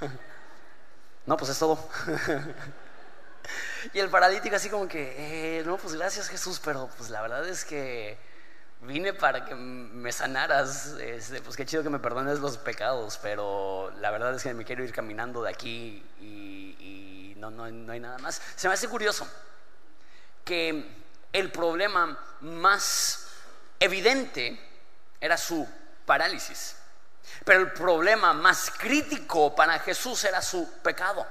no, 1.26 1.36
pues 1.36 1.50
es 1.50 1.58
todo. 1.58 1.76
Y 3.92 3.98
el 3.98 4.08
paralítico 4.08 4.54
así 4.54 4.70
como 4.70 4.86
que, 4.86 5.58
eh, 5.58 5.64
no, 5.64 5.76
pues 5.76 5.94
gracias 5.96 6.28
Jesús, 6.28 6.60
pero 6.64 6.88
pues 6.96 7.10
la 7.10 7.20
verdad 7.20 7.48
es 7.48 7.64
que 7.64 8.16
vine 8.82 9.12
para 9.12 9.44
que 9.44 9.54
me 9.54 10.10
sanaras, 10.12 10.96
este, 11.00 11.40
pues 11.40 11.56
qué 11.56 11.64
chido 11.64 11.82
que 11.82 11.90
me 11.90 12.00
perdones 12.00 12.40
los 12.40 12.58
pecados, 12.58 13.18
pero 13.22 13.92
la 14.00 14.10
verdad 14.10 14.34
es 14.34 14.42
que 14.42 14.52
me 14.54 14.64
quiero 14.64 14.84
ir 14.84 14.92
caminando 14.92 15.42
de 15.42 15.50
aquí 15.50 16.04
y, 16.20 17.34
no, 17.36 17.50
no, 17.50 17.68
no 17.70 17.92
hay 17.92 18.00
nada 18.00 18.18
más. 18.18 18.40
Se 18.54 18.68
me 18.68 18.74
hace 18.74 18.88
curioso 18.88 19.26
que 20.44 21.02
el 21.32 21.50
problema 21.50 22.18
más 22.40 23.26
evidente 23.80 24.60
era 25.20 25.36
su 25.36 25.68
parálisis, 26.06 26.76
pero 27.44 27.60
el 27.60 27.72
problema 27.72 28.32
más 28.32 28.70
crítico 28.70 29.54
para 29.54 29.78
Jesús 29.80 30.22
era 30.24 30.40
su 30.40 30.70
pecado. 30.82 31.26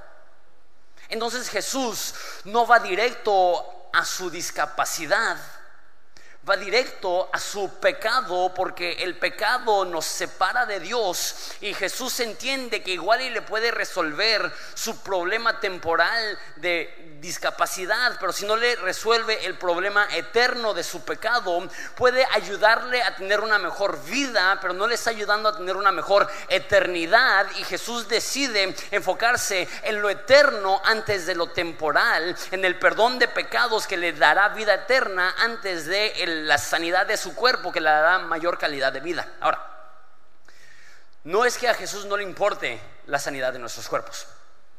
Entonces 1.08 1.48
Jesús 1.48 2.14
no 2.44 2.66
va 2.66 2.78
directo 2.78 3.90
a 3.92 4.04
su 4.04 4.30
discapacidad, 4.30 5.38
va 6.48 6.56
directo 6.56 7.30
a 7.32 7.38
su 7.38 7.78
pecado 7.78 8.52
porque 8.54 8.94
el 8.94 9.16
pecado 9.16 9.84
nos 9.84 10.04
separa 10.04 10.66
de 10.66 10.80
Dios 10.80 11.52
y 11.60 11.72
Jesús 11.72 12.18
entiende 12.20 12.82
que 12.82 12.92
igual 12.92 13.20
y 13.20 13.30
le 13.30 13.42
puede 13.42 13.70
resolver 13.70 14.52
su 14.74 15.00
problema 15.02 15.60
temporal 15.60 16.38
de 16.56 17.11
discapacidad, 17.22 18.16
pero 18.18 18.32
si 18.32 18.44
no 18.44 18.56
le 18.56 18.74
resuelve 18.76 19.46
el 19.46 19.56
problema 19.56 20.08
eterno 20.12 20.74
de 20.74 20.82
su 20.82 21.04
pecado, 21.04 21.68
puede 21.94 22.26
ayudarle 22.32 23.00
a 23.00 23.14
tener 23.14 23.40
una 23.40 23.60
mejor 23.60 24.02
vida, 24.04 24.58
pero 24.60 24.74
no 24.74 24.88
le 24.88 24.96
está 24.96 25.10
ayudando 25.10 25.48
a 25.48 25.56
tener 25.56 25.76
una 25.76 25.92
mejor 25.92 26.28
eternidad 26.48 27.46
y 27.58 27.64
Jesús 27.64 28.08
decide 28.08 28.74
enfocarse 28.90 29.68
en 29.84 30.02
lo 30.02 30.10
eterno 30.10 30.82
antes 30.84 31.24
de 31.24 31.36
lo 31.36 31.46
temporal, 31.46 32.36
en 32.50 32.64
el 32.64 32.76
perdón 32.76 33.20
de 33.20 33.28
pecados 33.28 33.86
que 33.86 33.96
le 33.96 34.12
dará 34.12 34.48
vida 34.48 34.74
eterna 34.74 35.36
antes 35.38 35.86
de 35.86 36.12
la 36.26 36.58
sanidad 36.58 37.06
de 37.06 37.16
su 37.16 37.36
cuerpo 37.36 37.70
que 37.70 37.80
le 37.80 37.88
dará 37.88 38.18
mayor 38.18 38.58
calidad 38.58 38.92
de 38.92 38.98
vida. 38.98 39.28
Ahora, 39.40 39.64
no 41.22 41.44
es 41.44 41.56
que 41.56 41.68
a 41.68 41.74
Jesús 41.74 42.04
no 42.04 42.16
le 42.16 42.24
importe 42.24 42.80
la 43.06 43.20
sanidad 43.20 43.52
de 43.52 43.60
nuestros 43.60 43.88
cuerpos 43.88 44.26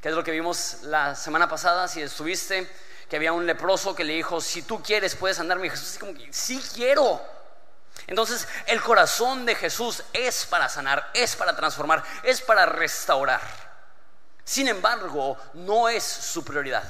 que 0.04 0.10
es 0.10 0.16
lo 0.16 0.24
que 0.26 0.32
vimos 0.32 0.80
la 0.82 1.16
semana 1.16 1.48
pasada, 1.48 1.88
si 1.88 2.02
estuviste, 2.02 2.70
que 3.10 3.16
había 3.16 3.32
un 3.32 3.46
leproso 3.46 3.96
que 3.96 4.04
le 4.04 4.12
dijo, 4.12 4.42
si 4.42 4.64
tú 4.64 4.84
quieres 4.84 5.16
puedes 5.16 5.40
andarme. 5.40 5.68
Y 5.68 5.70
Jesús 5.70 5.98
como 5.98 6.14
que, 6.14 6.28
sí 6.34 6.62
quiero. 6.76 7.22
Entonces 8.08 8.46
el 8.68 8.82
corazón 8.82 9.46
de 9.46 9.56
Jesús 9.56 10.04
es 10.12 10.46
para 10.46 10.68
sanar, 10.68 11.10
es 11.14 11.38
para 11.38 11.56
transformar, 11.56 12.04
es 12.22 12.42
para 12.42 12.66
restaurar. 12.66 13.40
Sin 14.44 14.68
embargo, 14.68 15.38
no 15.54 15.88
es 15.88 16.04
su 16.04 16.44
prioridad. 16.44 16.84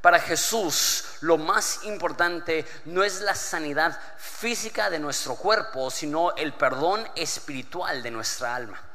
Para 0.00 0.18
Jesús 0.18 1.04
lo 1.20 1.36
más 1.36 1.84
importante 1.84 2.64
no 2.86 3.04
es 3.04 3.20
la 3.20 3.34
sanidad 3.34 4.00
física 4.16 4.88
de 4.88 4.98
nuestro 4.98 5.36
cuerpo, 5.36 5.90
sino 5.90 6.34
el 6.36 6.54
perdón 6.54 7.06
espiritual 7.16 8.02
de 8.02 8.10
nuestra 8.10 8.54
alma. 8.54 8.91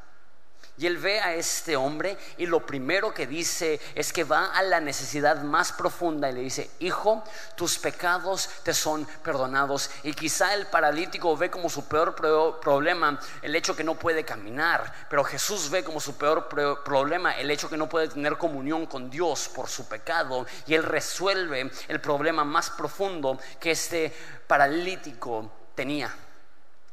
Y 0.78 0.86
él 0.86 0.96
ve 0.96 1.20
a 1.20 1.34
este 1.34 1.74
hombre 1.76 2.16
y 2.36 2.46
lo 2.46 2.64
primero 2.64 3.12
que 3.12 3.26
dice 3.26 3.80
es 3.96 4.12
que 4.12 4.22
va 4.22 4.52
a 4.52 4.62
la 4.62 4.80
necesidad 4.80 5.42
más 5.42 5.72
profunda 5.72 6.30
y 6.30 6.34
le 6.34 6.40
dice, 6.40 6.70
hijo, 6.78 7.24
tus 7.56 7.78
pecados 7.78 8.48
te 8.62 8.72
son 8.72 9.04
perdonados. 9.24 9.90
Y 10.04 10.14
quizá 10.14 10.54
el 10.54 10.66
paralítico 10.66 11.36
ve 11.36 11.50
como 11.50 11.68
su 11.68 11.88
peor 11.88 12.14
problema 12.14 13.18
el 13.42 13.56
hecho 13.56 13.74
que 13.74 13.82
no 13.82 13.96
puede 13.96 14.24
caminar, 14.24 14.92
pero 15.10 15.24
Jesús 15.24 15.68
ve 15.68 15.82
como 15.82 15.98
su 15.98 16.16
peor 16.16 16.48
problema 16.84 17.32
el 17.32 17.50
hecho 17.50 17.68
que 17.68 17.76
no 17.76 17.88
puede 17.88 18.08
tener 18.08 18.38
comunión 18.38 18.86
con 18.86 19.10
Dios 19.10 19.50
por 19.52 19.68
su 19.68 19.88
pecado. 19.88 20.46
Y 20.68 20.74
él 20.74 20.84
resuelve 20.84 21.72
el 21.88 22.00
problema 22.00 22.44
más 22.44 22.70
profundo 22.70 23.36
que 23.58 23.72
este 23.72 24.14
paralítico 24.46 25.50
tenía. 25.74 26.14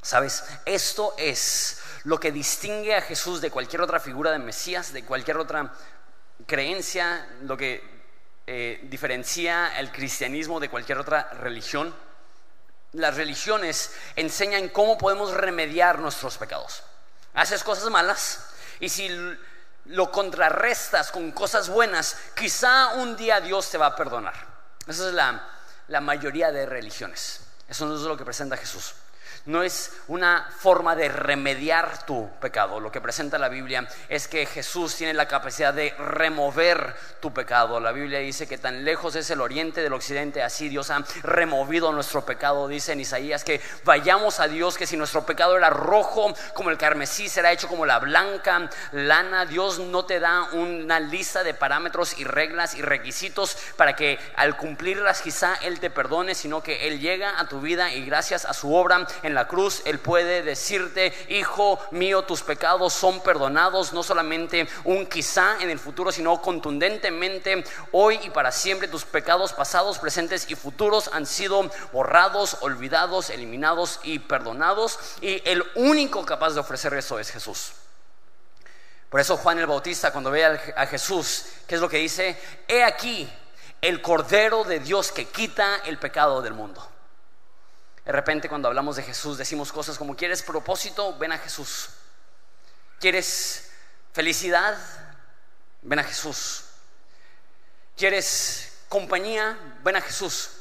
¿Sabes? 0.02 0.44
Esto 0.66 1.16
es 1.18 1.82
lo 2.06 2.20
que 2.20 2.32
distingue 2.32 2.96
a 2.96 3.02
Jesús 3.02 3.42
de 3.42 3.52
cualquier 3.52 3.82
otra 3.82 4.00
figura 4.00 4.32
de 4.32 4.40
Mesías, 4.40 4.94
de 4.94 5.04
cualquier 5.04 5.38
otra 5.38 5.74
creencia, 6.46 7.28
lo 7.42 7.58
que 7.58 7.84
eh, 8.46 8.80
diferencia 8.84 9.78
el 9.80 9.92
cristianismo 9.92 10.60
de 10.60 10.70
cualquier 10.70 11.00
otra 11.00 11.30
religión. 11.34 11.94
Las 12.94 13.16
religiones 13.16 13.92
enseñan 14.16 14.70
cómo 14.70 14.98
podemos 14.98 15.34
remediar 15.34 15.98
nuestros 15.98 16.38
pecados. 16.38 16.84
Haces 17.34 17.64
cosas 17.64 17.90
malas 17.90 18.50
y 18.80 18.90
si 18.90 19.10
lo 19.86 20.12
contrarrestas 20.12 21.12
con 21.12 21.32
cosas 21.32 21.70
buenas, 21.70 22.18
quizá 22.36 22.94
un 22.96 23.18
día 23.18 23.42
Dios 23.42 23.72
te 23.72 23.80
va 23.80 23.88
a 23.88 23.96
perdonar. 23.96 24.36
Esa 24.88 25.08
es 25.08 25.14
la, 25.14 25.50
la 25.88 26.02
mayoría 26.02 26.52
de 26.52 26.68
religiones. 26.68 27.42
Eso 27.68 27.88
no 27.88 27.96
es 27.96 28.02
lo 28.02 28.16
que 28.16 28.24
presenta 28.24 28.58
Jesús 28.58 28.94
no 29.46 29.64
es 29.64 29.92
una 30.08 30.50
forma 30.58 30.96
de 30.96 31.10
remediar 31.10 32.06
tu 32.06 32.30
pecado. 32.40 32.80
Lo 32.80 32.92
que 32.92 33.02
presenta 33.02 33.38
la 33.38 33.50
Biblia 33.50 33.88
es 34.10 34.28
que 34.28 34.46
Jesús 34.46 34.96
tiene 34.96 35.14
la 35.14 35.28
capacidad 35.28 35.74
de 35.74 35.94
remover 35.98 36.96
tu 37.20 37.34
pecado. 37.34 37.80
La 37.80 37.92
Biblia 37.92 38.20
dice 38.20 38.48
que 38.48 38.58
tan 38.58 38.84
lejos 38.84 39.16
es 39.16 39.30
el 39.30 39.42
oriente 39.42 39.82
del 39.82 39.94
occidente, 39.94 40.42
así 40.42 40.70
Dios 40.70 40.90
ha 40.90 41.04
removido 41.24 41.92
nuestro 41.92 42.26
pecado. 42.26 42.68
Dice 42.68 42.94
en 42.94 43.02
Isaías 43.02 43.44
que 43.44 43.62
vayamos 43.84 44.40
a 44.40 44.48
Dios, 44.48 44.78
que 44.78 44.88
si 44.88 44.98
nuestro 44.98 45.26
pecado 45.26 45.58
era 45.58 45.70
rojo 45.70 46.34
como 46.54 46.70
el 46.70 46.78
carmesí, 46.78 47.30
será 47.30 47.52
hecho 47.52 47.68
como 47.68 47.86
la 47.86 48.00
blanca 48.00 48.70
lana. 48.92 49.46
Dios 49.46 49.80
no 49.80 50.06
te 50.06 50.20
da 50.20 50.44
una 50.54 51.00
lista 51.00 51.44
de 51.44 51.54
parámetros 51.54 52.18
y 52.18 52.24
reglas 52.24 52.76
y 52.76 52.82
requisitos 52.82 53.58
para 53.78 53.96
que 53.96 54.20
al 54.36 54.58
cumplirlas 54.58 55.22
quizá 55.22 55.56
Él 55.62 55.80
te 55.80 55.90
perdone, 55.90 56.34
sino 56.34 56.64
que 56.64 56.88
Él 56.88 57.00
llega 57.00 57.40
a 57.40 57.48
tu 57.48 57.62
vida 57.62 57.94
y 57.94 58.06
gracias 58.06 58.46
a 58.46 58.54
su 58.54 58.74
obra 58.74 59.06
en 59.24 59.35
la 59.36 59.48
cruz, 59.48 59.82
Él 59.86 60.00
puede 60.00 60.42
decirte, 60.42 61.14
hijo 61.30 61.80
mío, 61.92 62.24
tus 62.24 62.42
pecados 62.42 62.94
son 62.94 63.22
perdonados, 63.22 63.94
no 63.94 64.02
solamente 64.02 64.68
un 64.84 65.06
quizá 65.06 65.58
en 65.62 65.70
el 65.70 65.80
futuro, 65.80 66.12
sino 66.12 66.42
contundentemente 66.42 67.64
hoy 67.92 68.20
y 68.24 68.30
para 68.32 68.52
siempre 68.52 68.88
tus 68.88 69.06
pecados 69.06 69.54
pasados, 69.54 70.00
presentes 70.00 70.50
y 70.50 70.56
futuros 70.56 71.10
han 71.14 71.26
sido 71.26 71.70
borrados, 71.92 72.58
olvidados, 72.62 73.30
eliminados 73.30 74.00
y 74.04 74.20
perdonados. 74.20 75.00
Y 75.22 75.42
el 75.48 75.64
único 75.76 76.26
capaz 76.26 76.54
de 76.54 76.62
ofrecer 76.62 76.94
eso 76.96 77.20
es 77.20 77.30
Jesús. 77.30 77.74
Por 79.10 79.20
eso 79.20 79.38
Juan 79.38 79.60
el 79.60 79.68
Bautista, 79.68 80.12
cuando 80.12 80.32
ve 80.32 80.44
a 80.44 80.86
Jesús, 80.88 81.46
¿qué 81.68 81.76
es 81.76 81.82
lo 81.82 81.88
que 81.88 81.98
dice? 81.98 82.38
He 82.68 82.84
aquí 82.84 83.32
el 83.82 84.02
Cordero 84.02 84.64
de 84.64 84.80
Dios 84.80 85.12
que 85.12 85.26
quita 85.26 85.78
el 85.86 85.98
pecado 86.00 86.42
del 86.42 86.54
mundo. 86.54 86.95
De 88.06 88.12
repente 88.12 88.48
cuando 88.48 88.68
hablamos 88.68 88.96
de 88.96 89.04
Jesús 89.04 89.38
decimos 89.38 89.72
cosas 89.72 89.98
como, 89.98 90.16
¿quieres 90.16 90.44
propósito? 90.44 91.18
Ven 91.18 91.32
a 91.32 91.40
Jesús. 91.40 91.90
¿Quieres 93.00 93.72
felicidad? 94.14 94.78
Ven 95.82 96.00
a 96.00 96.04
Jesús. 96.04 96.66
¿Quieres 97.98 98.78
compañía? 98.90 99.58
Ven 99.84 99.96
a 99.96 100.02
Jesús. 100.02 100.52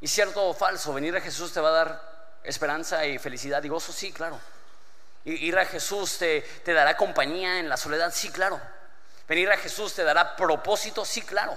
Y 0.00 0.06
cierto 0.06 0.48
o 0.48 0.54
falso, 0.54 0.94
venir 0.94 1.16
a 1.16 1.20
Jesús 1.20 1.52
te 1.52 1.60
va 1.60 1.68
a 1.68 1.72
dar 1.72 2.12
esperanza 2.44 3.04
y 3.06 3.18
felicidad 3.18 3.62
y 3.62 3.68
gozo, 3.68 3.92
sí, 3.92 4.12
claro. 4.12 4.38
Ir 5.24 5.56
a 5.58 5.64
Jesús 5.64 6.18
te, 6.18 6.42
te 6.64 6.72
dará 6.72 6.96
compañía 6.96 7.60
en 7.60 7.68
la 7.68 7.76
soledad, 7.76 8.12
sí, 8.12 8.30
claro. 8.30 8.60
Venir 9.28 9.50
a 9.50 9.56
Jesús 9.56 9.94
te 9.94 10.02
dará 10.02 10.34
propósito, 10.36 11.04
sí, 11.04 11.22
claro. 11.22 11.56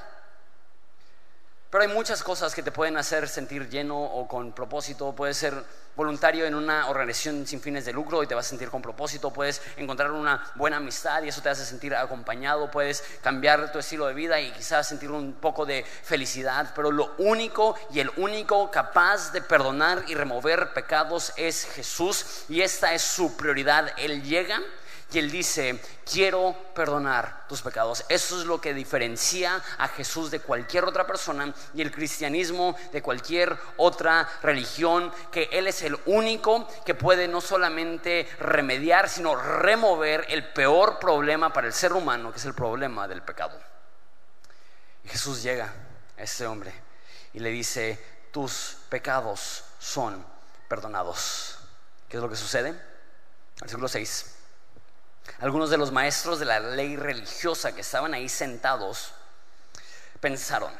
Pero 1.75 1.89
hay 1.89 1.93
muchas 1.93 2.23
cosas 2.23 2.55
que 2.55 2.63
te 2.63 2.71
pueden 2.71 2.95
hacer 2.95 3.27
sentir 3.27 3.67
lleno 3.67 4.01
o 4.01 4.29
con 4.29 4.53
propósito. 4.53 5.13
Puedes 5.13 5.35
ser 5.35 5.61
voluntario 5.93 6.45
en 6.45 6.55
una 6.55 6.87
organización 6.87 7.45
sin 7.45 7.59
fines 7.59 7.83
de 7.83 7.91
lucro 7.91 8.23
y 8.23 8.27
te 8.27 8.33
vas 8.33 8.45
a 8.45 8.49
sentir 8.49 8.69
con 8.69 8.81
propósito. 8.81 9.33
Puedes 9.33 9.61
encontrar 9.75 10.11
una 10.11 10.41
buena 10.55 10.77
amistad 10.77 11.21
y 11.23 11.27
eso 11.27 11.41
te 11.41 11.49
hace 11.49 11.65
sentir 11.65 11.93
acompañado. 11.93 12.71
Puedes 12.71 13.03
cambiar 13.21 13.73
tu 13.73 13.79
estilo 13.79 14.07
de 14.07 14.13
vida 14.13 14.39
y 14.39 14.53
quizás 14.53 14.87
sentir 14.87 15.11
un 15.11 15.33
poco 15.33 15.65
de 15.65 15.83
felicidad. 15.83 16.71
Pero 16.73 16.91
lo 16.91 17.13
único 17.17 17.75
y 17.91 17.99
el 17.99 18.09
único 18.15 18.71
capaz 18.71 19.33
de 19.33 19.41
perdonar 19.41 20.05
y 20.07 20.15
remover 20.15 20.71
pecados 20.71 21.33
es 21.35 21.65
Jesús 21.65 22.45
y 22.47 22.61
esta 22.61 22.93
es 22.93 23.01
su 23.01 23.35
prioridad. 23.35 23.91
Él 23.97 24.23
llega 24.23 24.61
y 25.11 25.19
él 25.19 25.31
dice, 25.31 25.79
quiero 26.11 26.55
perdonar 26.73 27.47
tus 27.47 27.61
pecados. 27.61 28.03
Eso 28.09 28.39
es 28.39 28.45
lo 28.45 28.59
que 28.59 28.73
diferencia 28.73 29.61
a 29.77 29.87
Jesús 29.87 30.31
de 30.31 30.41
cualquier 30.41 30.83
otra 30.83 31.07
persona 31.07 31.53
y 31.73 31.81
el 31.81 31.91
cristianismo 31.91 32.75
de 32.91 33.01
cualquier 33.01 33.57
otra 33.77 34.27
religión, 34.41 35.13
que 35.31 35.47
Él 35.53 35.67
es 35.67 35.83
el 35.83 35.97
único 36.05 36.67
que 36.83 36.95
puede 36.95 37.27
no 37.27 37.39
solamente 37.39 38.27
remediar, 38.39 39.07
sino 39.07 39.35
remover 39.35 40.25
el 40.29 40.51
peor 40.51 40.99
problema 40.99 41.53
para 41.53 41.67
el 41.67 41.73
ser 41.73 41.93
humano, 41.93 42.31
que 42.31 42.39
es 42.39 42.45
el 42.45 42.53
problema 42.53 43.07
del 43.07 43.21
pecado. 43.21 43.57
Y 45.05 45.09
Jesús 45.09 45.43
llega 45.43 45.71
a 46.17 46.23
este 46.23 46.45
hombre 46.45 46.73
y 47.33 47.39
le 47.39 47.51
dice, 47.51 48.03
tus 48.31 48.77
pecados 48.89 49.63
son 49.79 50.25
perdonados. 50.67 51.59
¿Qué 52.09 52.17
es 52.17 52.23
lo 52.23 52.29
que 52.29 52.35
sucede? 52.35 52.77
Versículo 53.61 53.87
6. 53.87 54.34
Algunos 55.39 55.69
de 55.69 55.77
los 55.77 55.91
maestros 55.91 56.39
de 56.39 56.45
la 56.45 56.59
ley 56.59 56.95
religiosa 56.95 57.73
que 57.73 57.81
estaban 57.81 58.13
ahí 58.13 58.29
sentados 58.29 59.11
pensaron, 60.19 60.71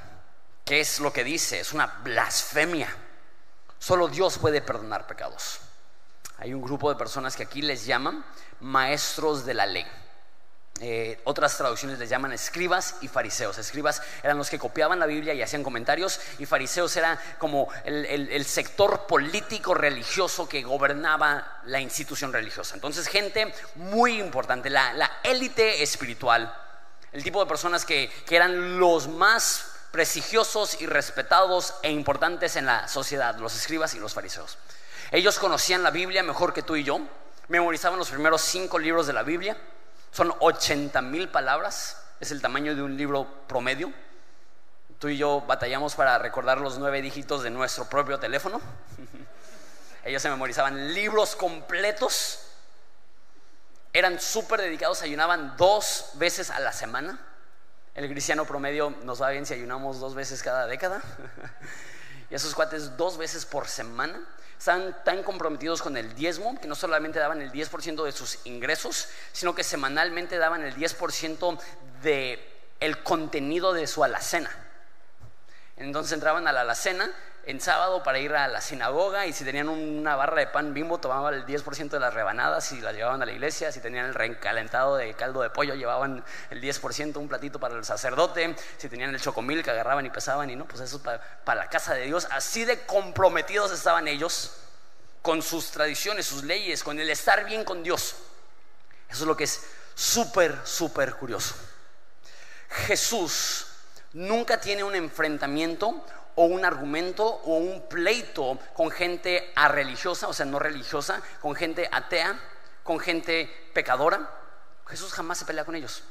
¿qué 0.63 0.79
es 0.79 0.99
lo 0.99 1.11
que 1.11 1.23
dice? 1.23 1.59
Es 1.59 1.73
una 1.73 1.87
blasfemia. 2.03 2.95
Solo 3.79 4.07
Dios 4.07 4.37
puede 4.37 4.61
perdonar 4.61 5.07
pecados. 5.07 5.59
Hay 6.37 6.53
un 6.53 6.61
grupo 6.61 6.89
de 6.89 6.97
personas 6.97 7.35
que 7.35 7.43
aquí 7.43 7.61
les 7.61 7.85
llaman 7.85 8.25
maestros 8.59 9.45
de 9.45 9.53
la 9.53 9.65
ley. 9.65 9.85
Eh, 10.81 11.21
otras 11.23 11.55
traducciones 11.55 11.99
les 11.99 12.09
llaman 12.09 12.33
escribas 12.33 12.95
y 12.99 13.07
fariseos. 13.07 13.57
Escribas 13.57 14.01
eran 14.21 14.37
los 14.37 14.49
que 14.49 14.59
copiaban 14.59 14.99
la 14.99 15.05
Biblia 15.05 15.33
y 15.33 15.41
hacían 15.41 15.63
comentarios 15.63 16.19
y 16.37 16.45
fariseos 16.45 16.95
era 16.97 17.17
como 17.37 17.69
el, 17.85 18.45
sector 18.45 19.07
político 19.07 19.73
religioso 19.73 20.49
que 20.49 20.63
gobernaba 20.63 21.61
la 21.63 21.79
institución 21.79 22.33
religiosa. 22.33 22.75
Entonces 22.75 23.07
gente 23.07 23.53
muy 23.75 24.19
importante, 24.19 24.69
la 24.69 25.19
élite 25.23 25.81
espiritual, 25.81 26.53
el 27.13 27.23
tipo 27.23 27.39
de 27.39 27.47
personas 27.47 27.85
que, 27.85 28.11
que 28.25 28.35
eran 28.35 28.77
los 28.77 29.07
más 29.07 29.71
prestigiosos 29.91 30.81
y 30.81 30.87
respetados 30.87 31.75
e 31.83 31.89
importantes 31.89 32.57
en 32.57 32.65
la 32.65 32.89
sociedad, 32.89 33.37
los 33.37 33.55
escribas 33.55 33.93
y 33.95 33.99
los 33.99 34.13
fariseos. 34.13 34.57
Ellos 35.11 35.39
conocían 35.39 35.83
la 35.83 35.91
Biblia 35.91 36.21
mejor 36.21 36.53
que 36.53 36.63
tú 36.63 36.75
y 36.75 36.83
yo, 36.83 36.99
memorizaban 37.47 37.97
los 37.97 38.09
primeros 38.09 38.41
cinco 38.41 38.77
libros 38.77 39.07
de 39.07 39.13
la 39.13 39.23
Biblia 39.23 39.55
son 40.15 40.33
80 40.39 41.01
mil 41.01 41.27
palabras, 41.27 42.01
es 42.21 42.31
el 42.31 42.41
tamaño 42.41 42.73
de 42.73 42.81
un 42.81 42.95
libro 42.95 43.27
promedio. 43.49 43.91
Tú 44.97 45.09
y 45.09 45.17
yo 45.17 45.41
batallamos 45.41 45.93
para 45.95 46.17
recordar 46.17 46.61
los 46.61 46.79
nueve 46.79 47.01
dígitos 47.01 47.43
de 47.43 47.49
nuestro 47.49 47.89
propio 47.89 48.17
teléfono. 48.17 48.61
Ellos 50.05 50.21
se 50.21 50.29
memorizaban 50.29 50.93
libros 50.93 51.35
completos. 51.35 52.47
Eran 53.91 54.17
súper 54.21 54.61
dedicados, 54.61 55.01
ayunaban 55.01 55.57
dos 55.57 56.11
veces 56.13 56.49
a 56.49 56.61
la 56.61 56.71
semana. 56.71 57.19
El 57.93 58.09
cristiano 58.09 58.45
promedio 58.45 58.91
nos 59.03 59.21
va 59.21 59.31
bien 59.31 59.45
si 59.45 59.55
ayunamos 59.55 59.99
dos 59.99 60.15
veces 60.15 60.41
cada 60.41 60.65
década. 60.65 61.01
y 62.29 62.35
esos 62.35 62.55
cuates 62.55 62.95
dos 62.95 63.17
veces 63.17 63.45
por 63.45 63.67
semana. 63.67 64.17
Estaban 64.57 64.95
tan 65.03 65.23
comprometidos 65.23 65.81
con 65.81 65.97
el 65.97 66.15
diezmo 66.15 66.59
que 66.59 66.67
no 66.67 66.75
solamente 66.75 67.19
daban 67.19 67.41
el 67.41 67.51
10% 67.51 68.03
de 68.03 68.11
sus 68.11 68.39
ingresos, 68.45 69.09
sino 69.31 69.53
que 69.53 69.63
semanalmente 69.63 70.37
daban 70.37 70.63
el 70.63 70.75
10% 70.75 71.59
de 72.01 72.51
el 72.79 73.03
contenido 73.03 73.73
de 73.73 73.87
su 73.87 74.03
alacena. 74.03 74.64
Entonces 75.77 76.13
entraban 76.13 76.47
a 76.47 76.51
la 76.51 76.61
alacena 76.61 77.11
en 77.45 77.61
sábado 77.61 78.01
para 78.01 78.17
ir 78.17 78.33
a 78.33 78.47
la 78.47 78.59
sinagoga 78.59 79.27
y 79.27 79.33
si 79.33 79.43
tenían 79.43 79.69
una 79.69 80.15
barra 80.15 80.39
de 80.39 80.47
pan 80.47 80.73
bimbo 80.73 80.99
tomaban 80.99 81.33
el 81.33 81.45
10% 81.45 81.89
de 81.89 81.99
las 81.99 82.13
rebanadas 82.13 82.71
y 82.71 82.81
las 82.81 82.95
llevaban 82.95 83.21
a 83.21 83.25
la 83.25 83.31
iglesia, 83.33 83.71
si 83.71 83.81
tenían 83.81 84.05
el 84.05 84.13
recalentado 84.15 84.95
de 84.95 85.13
caldo 85.13 85.41
de 85.41 85.51
pollo 85.51 85.75
llevaban 85.75 86.23
el 86.49 86.61
10%, 86.61 87.17
un 87.17 87.27
platito 87.27 87.59
para 87.59 87.75
el 87.75 87.85
sacerdote, 87.85 88.55
si 88.77 88.89
tenían 88.89 89.13
el 89.13 89.21
chocomil 89.21 89.63
que 89.63 89.71
agarraban 89.71 90.05
y 90.05 90.09
pesaban 90.09 90.49
y 90.49 90.55
no, 90.55 90.65
pues 90.65 90.81
eso 90.81 91.03
para, 91.03 91.21
para 91.43 91.65
la 91.65 91.69
casa 91.69 91.93
de 91.93 92.05
Dios, 92.05 92.27
así 92.31 92.65
de 92.65 92.85
comprometidos 92.85 93.71
estaban 93.71 94.07
ellos 94.07 94.57
con 95.21 95.41
sus 95.41 95.71
tradiciones, 95.71 96.25
sus 96.25 96.43
leyes, 96.43 96.83
con 96.83 96.99
el 96.99 97.09
estar 97.09 97.45
bien 97.45 97.63
con 97.63 97.83
Dios. 97.83 98.15
Eso 99.09 99.23
es 99.23 99.27
lo 99.27 99.37
que 99.37 99.43
es 99.43 99.61
súper, 99.93 100.55
súper 100.63 101.13
curioso. 101.15 101.55
Jesús 102.69 103.67
nunca 104.15 104.59
tiene 104.59 104.83
un 104.83 104.95
enfrentamiento 104.95 106.05
o 106.35 106.45
un 106.45 106.65
argumento 106.65 107.25
o 107.25 107.57
un 107.57 107.87
pleito 107.87 108.57
con 108.73 108.89
gente 108.89 109.53
religiosa, 109.69 110.27
o 110.27 110.33
sea, 110.33 110.45
no 110.45 110.57
religiosa, 110.57 111.21
con 111.41 111.55
gente 111.55 111.87
atea, 111.91 112.39
con 112.83 112.99
gente 112.99 113.49
pecadora. 113.73 114.29
Jesús 114.87 115.13
jamás 115.13 115.37
se 115.37 115.45
pelea 115.45 115.65
con 115.65 115.75
ellos. 115.75 116.03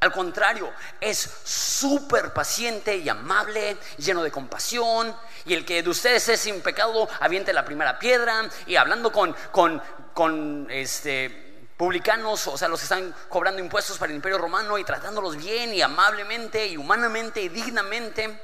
Al 0.00 0.10
contrario, 0.10 0.72
es 1.00 1.18
súper 1.44 2.32
paciente 2.32 2.96
y 2.96 3.08
amable, 3.08 3.76
lleno 3.98 4.22
de 4.22 4.32
compasión. 4.32 5.14
Y 5.44 5.54
el 5.54 5.64
que 5.64 5.82
de 5.82 5.90
ustedes 5.90 6.28
es 6.28 6.40
sin 6.40 6.60
pecado, 6.60 7.08
aviente 7.20 7.52
la 7.52 7.64
primera 7.64 7.98
piedra. 8.00 8.48
Y 8.66 8.74
hablando 8.74 9.12
con, 9.12 9.34
con, 9.52 9.80
con 10.12 10.66
este, 10.70 11.51
publicanos, 11.82 12.46
o 12.46 12.56
sea, 12.56 12.68
los 12.68 12.78
que 12.78 12.84
están 12.84 13.12
cobrando 13.28 13.60
impuestos 13.60 13.98
para 13.98 14.10
el 14.10 14.14
imperio 14.14 14.38
romano 14.38 14.78
y 14.78 14.84
tratándolos 14.84 15.36
bien 15.36 15.74
y 15.74 15.82
amablemente 15.82 16.64
y 16.64 16.76
humanamente 16.76 17.42
y 17.42 17.48
dignamente. 17.48 18.40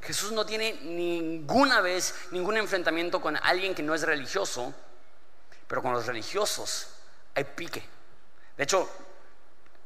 Jesús 0.00 0.32
no 0.32 0.46
tiene 0.46 0.72
ninguna 0.84 1.82
vez 1.82 2.14
ningún 2.30 2.56
enfrentamiento 2.56 3.20
con 3.20 3.36
alguien 3.36 3.74
que 3.74 3.82
no 3.82 3.94
es 3.94 4.00
religioso, 4.00 4.72
pero 5.66 5.82
con 5.82 5.92
los 5.92 6.06
religiosos 6.06 6.88
hay 7.34 7.44
pique. 7.44 7.84
De 8.56 8.64
hecho, 8.64 8.88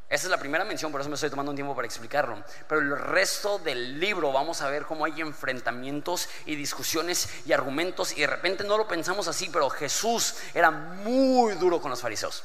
Esa 0.09 0.27
es 0.27 0.31
la 0.31 0.39
primera 0.39 0.65
mención, 0.65 0.93
por 0.93 1.01
eso 1.01 1.09
me 1.11 1.15
estoy 1.15 1.31
tomando 1.31 1.51
un 1.51 1.57
tiempo 1.57 1.75
para 1.75 1.87
explicarlo. 1.87 2.45
Pero 2.69 2.83
el 2.83 2.99
resto 2.99 3.59
del 3.59 3.99
libro 3.99 4.31
vamos 4.31 4.61
a 4.61 4.69
ver 4.69 4.85
cómo 4.85 5.07
hay 5.07 5.21
enfrentamientos 5.23 6.29
y 6.45 6.55
discusiones 6.55 7.31
y 7.47 7.53
argumentos 7.53 8.17
y 8.17 8.21
de 8.21 8.27
repente 8.29 8.63
no 8.63 8.79
lo 8.79 8.87
pensamos 8.87 9.27
así, 9.27 9.49
pero 9.51 9.71
Jesús 9.71 10.37
era 10.55 10.71
muy 10.71 11.55
duro 11.55 11.81
con 11.81 11.91
los 11.91 12.01
fariseos. 12.01 12.45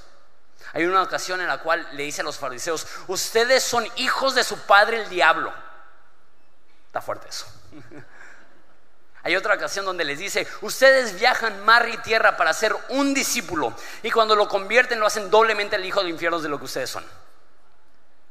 Hay 0.73 0.85
una 0.85 1.01
ocasión 1.01 1.41
en 1.41 1.47
la 1.47 1.59
cual 1.59 1.87
le 1.93 2.03
dice 2.03 2.21
a 2.21 2.23
los 2.23 2.37
fariseos, 2.37 2.85
ustedes 3.07 3.63
son 3.63 3.87
hijos 3.95 4.35
de 4.35 4.43
su 4.43 4.57
padre 4.59 5.01
el 5.01 5.09
diablo. 5.09 5.51
Está 6.87 7.01
fuerte 7.01 7.29
eso. 7.29 7.45
Hay 9.23 9.35
otra 9.35 9.55
ocasión 9.55 9.83
donde 9.83 10.05
les 10.05 10.19
dice, 10.19 10.47
ustedes 10.61 11.19
viajan 11.19 11.65
mar 11.65 11.89
y 11.89 11.97
tierra 11.97 12.37
para 12.37 12.53
ser 12.53 12.73
un 12.89 13.13
discípulo 13.13 13.73
y 14.01 14.09
cuando 14.09 14.37
lo 14.37 14.47
convierten 14.47 15.01
lo 15.01 15.05
hacen 15.05 15.29
doblemente 15.29 15.75
el 15.75 15.83
hijo 15.83 16.01
de 16.01 16.09
infierno 16.09 16.39
de 16.39 16.47
lo 16.47 16.57
que 16.57 16.65
ustedes 16.65 16.89
son. 16.89 17.03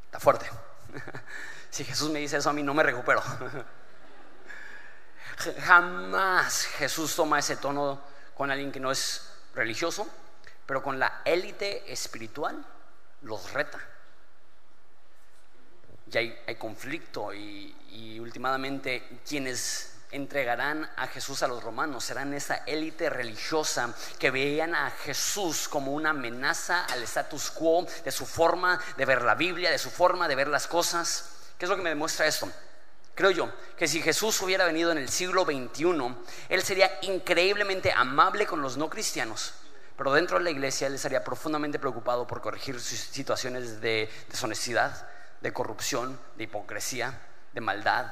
Está 0.07 0.19
fuerte. 0.19 0.51
Si 1.69 1.85
Jesús 1.85 2.09
me 2.09 2.21
dice 2.21 2.39
eso 2.39 2.49
a 2.49 2.55
mí 2.55 2.63
no 2.63 2.73
me 2.73 2.83
recupero. 2.83 3.23
Jamás 5.67 6.65
Jesús 6.79 7.15
toma 7.15 7.39
ese 7.39 7.57
tono 7.57 8.01
con 8.35 8.51
alguien 8.51 8.73
que 8.73 8.81
no 8.81 8.91
es 8.91 9.29
religioso, 9.55 10.09
pero 10.67 10.83
con 10.83 10.99
la 10.99 11.23
élite 11.25 11.91
espiritual 11.91 12.65
los 13.23 13.53
reta. 13.53 13.81
Y 16.13 16.19
hay, 16.19 16.57
conflicto 16.59 17.33
y, 17.33 17.75
y 17.91 18.21
últimamente 18.21 19.21
quienes 19.27 19.97
entregarán 20.13 20.89
a 20.97 21.07
Jesús 21.09 21.43
a 21.43 21.49
los 21.49 21.63
romanos, 21.63 22.05
serán 22.05 22.33
esa 22.35 22.57
élite 22.67 23.11
religiosa 23.11 23.95
que 24.19 24.31
veían 24.31 24.75
a 24.75 24.91
Jesús 24.91 25.69
como 25.69 25.93
una 25.93 26.11
amenaza 26.11 26.85
al 26.85 27.03
status 27.03 27.51
quo 27.51 27.87
de 28.05 28.13
su 28.13 28.27
forma 28.27 28.81
de 28.97 29.05
ver 29.05 29.23
la 29.23 29.35
Biblia, 29.35 29.71
de 29.71 29.79
su 29.79 29.91
forma 29.91 30.29
de 30.29 30.37
ver 30.37 30.49
las 30.49 30.67
cosas. 30.67 31.31
¿Qué 31.59 31.65
es 31.65 31.69
lo 31.69 31.77
que 31.77 31.83
me 31.83 31.91
demuestra 31.91 32.27
esto? 32.27 32.51
Creo 33.15 33.31
yo 33.31 33.51
que 33.77 33.89
si 33.89 34.03
Jesús 34.03 34.41
hubiera 34.43 34.67
venido 34.67 34.93
en 34.93 34.99
el 34.99 35.09
siglo 35.09 35.45
XXI, 35.45 36.15
Él 36.49 36.63
sería 36.63 36.99
increíblemente 37.03 37.91
amable 37.91 38.47
con 38.47 38.61
los 38.61 38.77
no 38.77 38.91
cristianos, 38.91 39.55
pero 39.97 40.13
dentro 40.13 40.39
de 40.39 40.45
la 40.45 40.51
iglesia 40.51 40.87
Él 40.87 40.95
estaría 40.95 41.25
profundamente 41.25 41.79
preocupado 41.79 42.27
por 42.27 42.41
corregir 42.41 42.79
sus 42.81 42.99
situaciones 42.99 43.81
de 43.81 44.11
deshonestidad, 44.29 45.09
de 45.41 45.53
corrupción, 45.53 46.19
de 46.37 46.45
hipocresía, 46.45 47.19
de 47.53 47.61
maldad, 47.61 48.07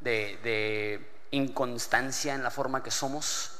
de, 0.00 1.14
inconstancia 1.30 2.34
en 2.34 2.42
la 2.42 2.50
forma 2.50 2.82
que 2.82 2.90
somos. 2.90 3.52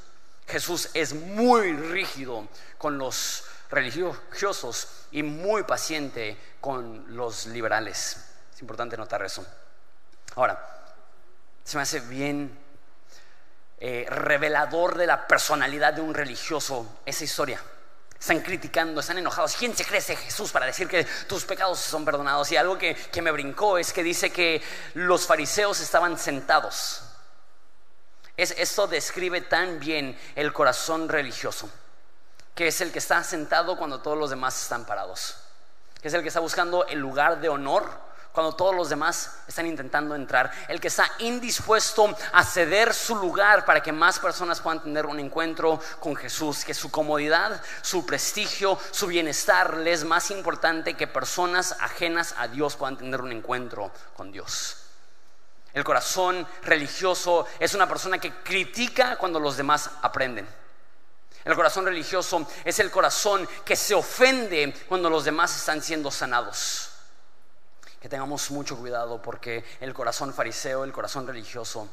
Jesús 0.47 0.89
es 0.95 1.13
muy 1.13 1.75
rígido 1.75 2.49
con 2.79 2.97
los 2.97 3.45
religiosos 3.71 5.07
y 5.11 5.23
muy 5.23 5.65
paciente 5.65 6.39
con 6.63 7.15
los 7.15 7.45
liberales. 7.47 8.25
Es 8.55 8.63
importante 8.63 8.97
notar 8.97 9.23
eso. 9.23 9.47
Ahora, 10.35 10.95
se 11.63 11.77
me 11.77 11.83
hace 11.83 12.01
bien 12.01 12.59
eh, 13.81 14.07
revelador 14.09 14.97
de 14.97 15.07
la 15.07 15.27
personalidad 15.27 15.95
de 15.95 16.01
un 16.01 16.15
religioso 16.15 17.01
esa 17.07 17.25
historia. 17.25 17.61
Están 18.19 18.41
criticando, 18.41 19.01
están 19.01 19.19
enojados. 19.19 19.55
¿Quién 19.57 19.77
se 19.77 19.85
cree 19.85 20.01
Jesús 20.01 20.51
para 20.51 20.67
decir 20.67 20.89
que 20.89 21.05
tus 21.29 21.45
pecados 21.45 21.79
son 21.79 22.05
perdonados? 22.05 22.51
Y 22.51 22.57
algo 22.57 22.77
que, 22.77 22.95
que 22.95 23.23
me 23.23 23.31
brincó 23.31 23.79
es 23.79 23.93
que 23.93 24.03
dice 24.03 24.31
que 24.31 24.61
los 24.95 25.27
fariseos 25.27 25.81
estaban 25.81 26.19
sentados 26.19 27.03
es, 28.39 28.55
esto 28.57 28.87
describe 28.87 29.41
tan 29.43 29.81
bien 29.81 30.17
el 30.37 30.53
corazón 30.53 31.09
religioso, 31.09 31.69
que 32.55 32.69
es 32.69 32.81
el 32.81 32.93
que 32.93 33.01
está 33.01 33.23
sentado 33.25 33.77
cuando 33.77 34.01
todos 34.01 34.17
los 34.17 34.31
demás 34.31 34.63
están 34.63 34.87
parados, 34.87 35.35
que 36.01 36.07
es 36.07 36.15
el 36.15 36.23
que 36.23 36.29
está 36.29 36.39
buscando 36.39 36.87
el 36.87 37.01
lugar 37.01 37.41
de 37.41 37.49
honor 37.49 38.08
cuando 38.33 38.55
todos 38.55 38.75
los 38.75 38.89
demás 38.89 39.41
están 39.49 39.67
intentando 39.67 40.15
entrar, 40.15 40.51
el 40.69 40.81
que 40.81 40.89
está 40.89 41.11
indispuesto 41.19 42.15
a 42.33 42.45
ceder 42.45 42.95
su 42.95 43.17
lugar 43.17 43.65
para 43.65 43.83
que 43.83 43.93
más 43.93 44.19
personas 44.19 44.61
puedan 44.61 44.83
tener 44.83 45.07
un 45.07 45.19
encuentro 45.19 45.81
con 46.01 46.15
Jesús, 46.15 46.65
que 46.65 46.75
su 46.75 46.91
comodidad, 46.91 47.61
su 47.83 48.07
prestigio, 48.07 48.79
su 48.91 49.07
bienestar 49.07 49.79
le 49.79 49.93
es 49.93 50.05
más 50.05 50.31
importante 50.31 50.95
que 50.95 51.07
personas 51.07 51.77
ajenas 51.81 52.35
a 52.39 52.49
Dios 52.49 52.77
puedan 52.77 52.97
tener 52.97 53.21
un 53.21 53.33
encuentro 53.33 53.91
con 54.17 54.31
Dios. 54.31 54.77
El 55.75 55.85
corazón 55.85 56.47
religioso 56.63 57.47
es 57.59 57.75
una 57.75 57.89
persona 57.89 58.19
que 58.19 58.33
critica 58.43 59.17
cuando 59.17 59.39
los 59.39 59.57
demás 59.57 59.91
aprenden. 60.03 60.49
El 61.45 61.55
corazón 61.55 61.85
religioso 61.87 62.47
es 62.65 62.79
el 62.79 62.91
corazón 62.91 63.49
que 63.65 63.77
se 63.77 63.95
ofende 63.95 64.75
cuando 64.89 65.09
los 65.09 65.25
demás 65.25 65.57
están 65.57 65.83
siendo 65.83 66.11
sanados. 66.11 66.88
Que 68.01 68.09
tengamos 68.09 68.51
mucho 68.51 68.77
cuidado 68.77 69.21
porque 69.21 69.65
el 69.81 69.93
corazón 69.93 70.33
fariseo, 70.33 70.85
el 70.85 70.93
corazón 70.93 71.27
religioso, 71.27 71.89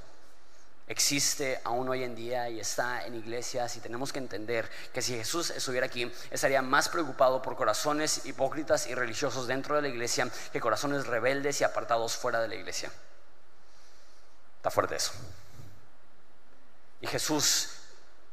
existe 0.88 1.60
aún 1.64 1.90
hoy 1.90 2.04
en 2.04 2.16
día 2.16 2.50
y 2.50 2.60
está 2.60 3.06
en 3.06 3.16
iglesias 3.16 3.76
y 3.76 3.80
tenemos 3.80 4.14
que 4.14 4.20
entender 4.20 4.70
que 4.94 5.02
si 5.02 5.16
Jesús 5.16 5.50
estuviera 5.50 5.88
aquí 5.88 6.12
estaría 6.30 6.62
más 6.62 6.90
preocupado 6.90 7.42
por 7.42 7.56
corazones 7.56 8.26
hipócritas 8.26 8.88
y 8.88 8.94
religiosos 8.94 9.48
dentro 9.48 9.76
de 9.76 9.82
la 9.82 9.88
iglesia 9.88 10.30
que 10.52 10.62
corazones 10.62 11.08
rebeldes 11.08 11.62
y 11.62 11.64
apartados 11.64 12.16
fuera 12.16 12.40
de 12.40 12.50
la 12.50 12.56
iglesia. 12.56 12.92
Está 14.58 14.70
fuerte 14.70 14.96
eso. 14.96 15.12
Y 17.02 17.08
Jesús 17.08 17.70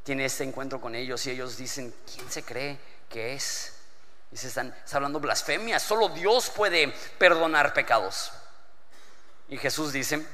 tiene 0.02 0.24
este 0.24 0.44
encuentro 0.44 0.80
con 0.80 0.94
ellos 0.94 1.26
y 1.26 1.30
ellos 1.30 1.56
dicen, 1.56 1.94
¿quién 2.12 2.30
se 2.30 2.42
cree 2.42 2.78
que 3.08 3.34
es? 3.34 3.71
Y 4.32 4.36
se 4.36 4.48
están 4.48 4.74
hablando 4.92 5.20
blasfemia, 5.20 5.78
solo 5.78 6.08
Dios 6.08 6.50
puede 6.50 6.88
perdonar 7.18 7.74
pecados. 7.74 8.32
Y 9.48 9.58
Jesús 9.58 9.92
dice, 9.92 10.26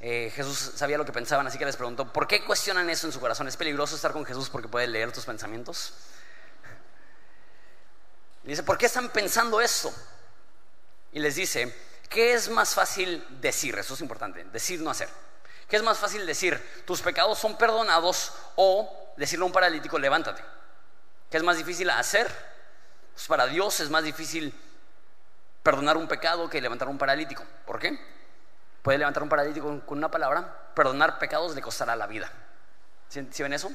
eh, 0.00 0.32
Jesús 0.34 0.72
sabía 0.74 0.98
lo 0.98 1.04
que 1.04 1.12
pensaban, 1.12 1.46
así 1.46 1.56
que 1.56 1.64
les 1.64 1.76
preguntó, 1.76 2.12
¿por 2.12 2.26
qué 2.26 2.44
cuestionan 2.44 2.90
eso 2.90 3.06
en 3.06 3.12
su 3.12 3.20
corazón? 3.20 3.46
¿Es 3.46 3.56
peligroso 3.56 3.94
estar 3.94 4.12
con 4.12 4.24
Jesús 4.24 4.50
porque 4.50 4.68
puede 4.68 4.88
leer 4.88 5.12
tus 5.12 5.24
pensamientos? 5.24 5.92
Dice, 8.42 8.62
¿por 8.62 8.76
qué 8.76 8.86
están 8.86 9.08
pensando 9.10 9.60
esto? 9.60 9.92
Y 11.12 11.20
les 11.20 11.36
dice, 11.36 11.72
¿Qué 12.08 12.34
es 12.34 12.48
más 12.48 12.74
fácil 12.74 13.24
decir? 13.40 13.76
Eso 13.78 13.94
es 13.94 14.00
importante, 14.00 14.44
decir, 14.44 14.80
no 14.80 14.90
hacer. 14.90 15.08
¿Qué 15.68 15.76
es 15.76 15.82
más 15.82 15.98
fácil 15.98 16.24
decir? 16.24 16.82
Tus 16.86 17.02
pecados 17.02 17.38
son 17.38 17.58
perdonados 17.58 18.32
o 18.54 19.12
decirle 19.16 19.42
a 19.42 19.46
un 19.46 19.52
paralítico, 19.52 19.98
levántate. 19.98 20.42
¿Qué 21.30 21.36
es 21.36 21.42
más 21.42 21.56
difícil 21.56 21.90
hacer? 21.90 22.30
Pues 23.16 23.28
para 23.28 23.46
Dios 23.46 23.80
es 23.80 23.88
más 23.88 24.04
difícil 24.04 24.54
perdonar 25.62 25.96
un 25.96 26.06
pecado 26.06 26.50
que 26.50 26.60
levantar 26.60 26.86
un 26.86 26.98
paralítico. 26.98 27.42
¿Por 27.64 27.78
qué? 27.78 27.98
Puede 28.82 28.98
levantar 28.98 29.22
un 29.22 29.30
paralítico 29.30 29.80
con 29.86 29.96
una 29.96 30.10
palabra, 30.10 30.70
perdonar 30.74 31.18
pecados 31.18 31.54
le 31.54 31.62
costará 31.62 31.96
la 31.96 32.06
vida. 32.06 32.30
¿Sí, 33.08 33.42
ven 33.42 33.54
eso? 33.54 33.72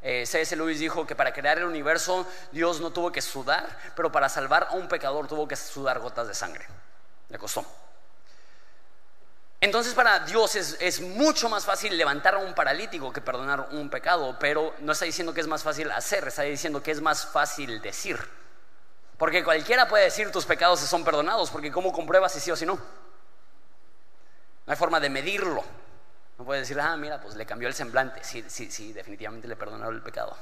Eh, 0.00 0.24
C.S. 0.24 0.56
Lewis 0.56 0.80
dijo 0.80 1.06
que 1.06 1.14
para 1.14 1.30
crear 1.34 1.58
el 1.58 1.64
universo 1.64 2.26
Dios 2.52 2.80
no 2.80 2.90
tuvo 2.90 3.12
que 3.12 3.20
sudar, 3.20 3.68
pero 3.94 4.10
para 4.10 4.30
salvar 4.30 4.68
a 4.70 4.72
un 4.72 4.88
pecador 4.88 5.28
tuvo 5.28 5.46
que 5.46 5.56
sudar 5.56 5.98
gotas 5.98 6.26
de 6.26 6.34
sangre. 6.34 6.66
Le 7.28 7.38
costó. 7.38 7.66
Entonces 9.60 9.92
para 9.92 10.20
Dios 10.20 10.56
es, 10.56 11.02
mucho 11.02 11.50
más 11.50 11.66
fácil 11.66 11.98
levantar 11.98 12.34
a 12.34 12.38
un 12.38 12.54
paralítico 12.54 13.12
que 13.12 13.20
perdonar 13.20 13.68
un 13.72 13.90
pecado, 13.90 14.38
pero 14.40 14.74
no 14.78 14.92
está 14.92 15.04
diciendo 15.04 15.34
que 15.34 15.42
es 15.42 15.46
más 15.46 15.62
fácil 15.62 15.90
hacer, 15.90 16.26
está 16.26 16.42
diciendo 16.42 16.82
que 16.82 16.92
es 16.92 17.02
más 17.02 17.26
fácil 17.26 17.82
decir. 17.82 18.18
Porque 19.20 19.44
cualquiera 19.44 19.86
puede 19.86 20.04
decir 20.04 20.32
tus 20.32 20.46
pecados 20.46 20.80
son 20.80 21.04
perdonados, 21.04 21.50
porque 21.50 21.70
¿cómo 21.70 21.92
compruebas 21.92 22.32
si 22.32 22.40
sí 22.40 22.50
o 22.50 22.56
si 22.56 22.64
no? 22.64 22.76
No 22.76 22.82
hay 24.66 24.76
forma 24.76 24.98
de 24.98 25.10
medirlo. 25.10 25.62
No 26.38 26.44
puede 26.46 26.60
decir, 26.60 26.80
ah, 26.80 26.96
mira, 26.96 27.20
pues 27.20 27.34
le 27.34 27.44
cambió 27.44 27.68
el 27.68 27.74
semblante. 27.74 28.24
Sí, 28.24 28.42
sí, 28.48 28.70
sí, 28.70 28.94
definitivamente 28.94 29.46
le 29.46 29.56
perdonaron 29.56 29.94
el 29.94 30.00
pecado. 30.00 30.34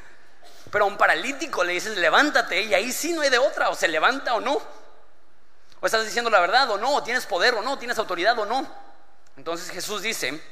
Pero 0.72 0.86
a 0.86 0.88
un 0.88 0.96
paralítico 0.96 1.62
le 1.64 1.74
dices, 1.74 1.98
levántate, 1.98 2.62
y 2.62 2.72
ahí 2.72 2.92
sí 2.92 3.12
no 3.12 3.20
hay 3.20 3.28
de 3.28 3.36
otra, 3.36 3.68
o 3.68 3.74
se 3.74 3.88
levanta 3.88 4.34
o 4.36 4.40
no. 4.40 4.56
¿O 5.80 5.84
estás 5.84 6.06
diciendo 6.06 6.30
la 6.30 6.40
verdad 6.40 6.70
o 6.70 6.78
no? 6.78 6.94
¿O 6.94 7.02
tienes 7.02 7.26
poder 7.26 7.52
o 7.56 7.60
no? 7.60 7.78
¿Tienes 7.78 7.98
autoridad 7.98 8.38
o 8.38 8.46
no? 8.46 8.66
Entonces 9.36 9.68
Jesús 9.68 10.00
dice, 10.00 10.42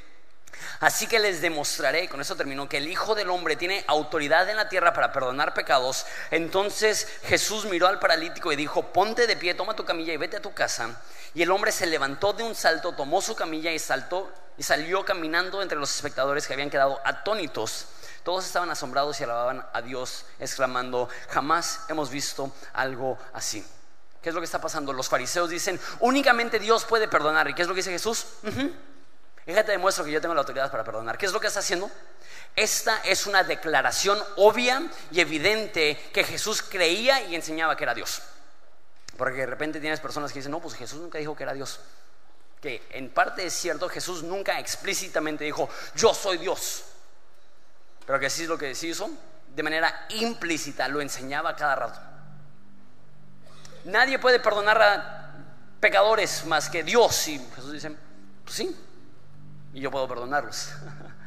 así 0.79 1.07
que 1.07 1.19
les 1.19 1.41
demostraré, 1.41 2.09
con 2.09 2.21
eso 2.21 2.35
terminó, 2.35 2.67
que 2.67 2.77
el 2.77 2.87
Hijo 2.87 3.15
del 3.15 3.29
Hombre 3.29 3.55
tiene 3.55 3.83
autoridad 3.87 4.49
en 4.49 4.57
la 4.57 4.69
tierra 4.69 4.93
para 4.93 5.11
perdonar 5.11 5.53
pecados. 5.53 6.05
Entonces 6.31 7.07
Jesús 7.23 7.65
miró 7.65 7.87
al 7.87 7.99
paralítico 7.99 8.51
y 8.51 8.55
dijo, 8.55 8.93
ponte 8.93 9.27
de 9.27 9.35
pie, 9.35 9.53
toma 9.53 9.75
tu 9.75 9.85
camilla 9.85 10.13
y 10.13 10.17
vete 10.17 10.37
a 10.37 10.41
tu 10.41 10.53
casa. 10.53 11.01
Y 11.33 11.41
el 11.41 11.51
hombre 11.51 11.71
se 11.71 11.85
levantó 11.85 12.33
de 12.33 12.43
un 12.43 12.55
salto, 12.55 12.93
tomó 12.93 13.21
su 13.21 13.35
camilla 13.35 13.71
y 13.71 13.79
saltó 13.79 14.31
y 14.57 14.63
salió 14.63 15.03
caminando 15.03 15.61
entre 15.61 15.77
los 15.77 15.93
espectadores 15.95 16.47
que 16.47 16.53
habían 16.53 16.69
quedado 16.69 16.99
atónitos. 17.03 17.87
Todos 18.23 18.45
estaban 18.45 18.69
asombrados 18.69 19.19
y 19.19 19.23
alababan 19.23 19.65
a 19.73 19.81
Dios, 19.81 20.25
exclamando, 20.39 21.09
jamás 21.29 21.81
hemos 21.89 22.09
visto 22.09 22.51
algo 22.73 23.17
así. 23.33 23.65
¿Qué 24.21 24.29
es 24.29 24.35
lo 24.35 24.39
que 24.39 24.45
está 24.45 24.61
pasando? 24.61 24.93
Los 24.93 25.09
fariseos 25.09 25.49
dicen, 25.49 25.77
únicamente 25.99 26.57
Dios 26.57 26.85
puede 26.85 27.09
perdonar. 27.09 27.49
¿Y 27.49 27.53
qué 27.53 27.63
es 27.63 27.67
lo 27.67 27.73
que 27.73 27.79
dice 27.79 27.91
Jesús? 27.91 28.25
Fíjate, 29.45 29.73
demuestro 29.73 30.05
que 30.05 30.11
yo 30.11 30.21
tengo 30.21 30.33
la 30.33 30.41
autoridad 30.41 30.71
para 30.71 30.83
perdonar. 30.83 31.17
¿Qué 31.17 31.25
es 31.25 31.33
lo 31.33 31.39
que 31.39 31.47
está 31.47 31.59
haciendo? 31.59 31.91
Esta 32.55 32.99
es 33.03 33.25
una 33.25 33.43
declaración 33.43 34.17
obvia 34.37 34.83
y 35.11 35.19
evidente 35.19 35.99
que 36.13 36.23
Jesús 36.23 36.61
creía 36.61 37.21
y 37.23 37.35
enseñaba 37.35 37.75
que 37.75 37.83
era 37.83 37.93
Dios. 37.93 38.21
Porque 39.17 39.39
de 39.39 39.45
repente 39.47 39.79
tienes 39.79 39.99
personas 39.99 40.31
que 40.31 40.39
dicen, 40.39 40.51
no, 40.51 40.59
pues 40.59 40.75
Jesús 40.75 40.99
nunca 40.99 41.17
dijo 41.17 41.35
que 41.35 41.43
era 41.43 41.53
Dios. 41.53 41.79
Que 42.61 42.87
en 42.91 43.09
parte 43.09 43.45
es 43.45 43.53
cierto, 43.53 43.89
Jesús 43.89 44.23
nunca 44.23 44.59
explícitamente 44.59 45.43
dijo, 45.43 45.67
yo 45.95 46.13
soy 46.13 46.37
Dios. 46.37 46.83
Pero 48.05 48.19
que 48.19 48.29
sí 48.29 48.43
es 48.43 48.49
lo 48.49 48.57
que 48.57 48.73
sí 48.75 48.89
hizo, 48.89 49.09
de 49.53 49.63
manera 49.63 50.05
implícita, 50.09 50.87
lo 50.87 51.01
enseñaba 51.01 51.55
cada 51.55 51.75
rato. 51.75 51.99
Nadie 53.85 54.17
puede 54.19 54.39
perdonar 54.39 54.81
a 54.81 55.35
pecadores 55.79 56.45
más 56.45 56.69
que 56.69 56.83
Dios. 56.83 57.27
Y 57.27 57.39
Jesús 57.55 57.71
dice, 57.73 57.91
pues 58.43 58.55
sí, 58.55 58.75
y 59.73 59.81
yo 59.81 59.91
puedo 59.91 60.07
perdonarlos. 60.07 60.71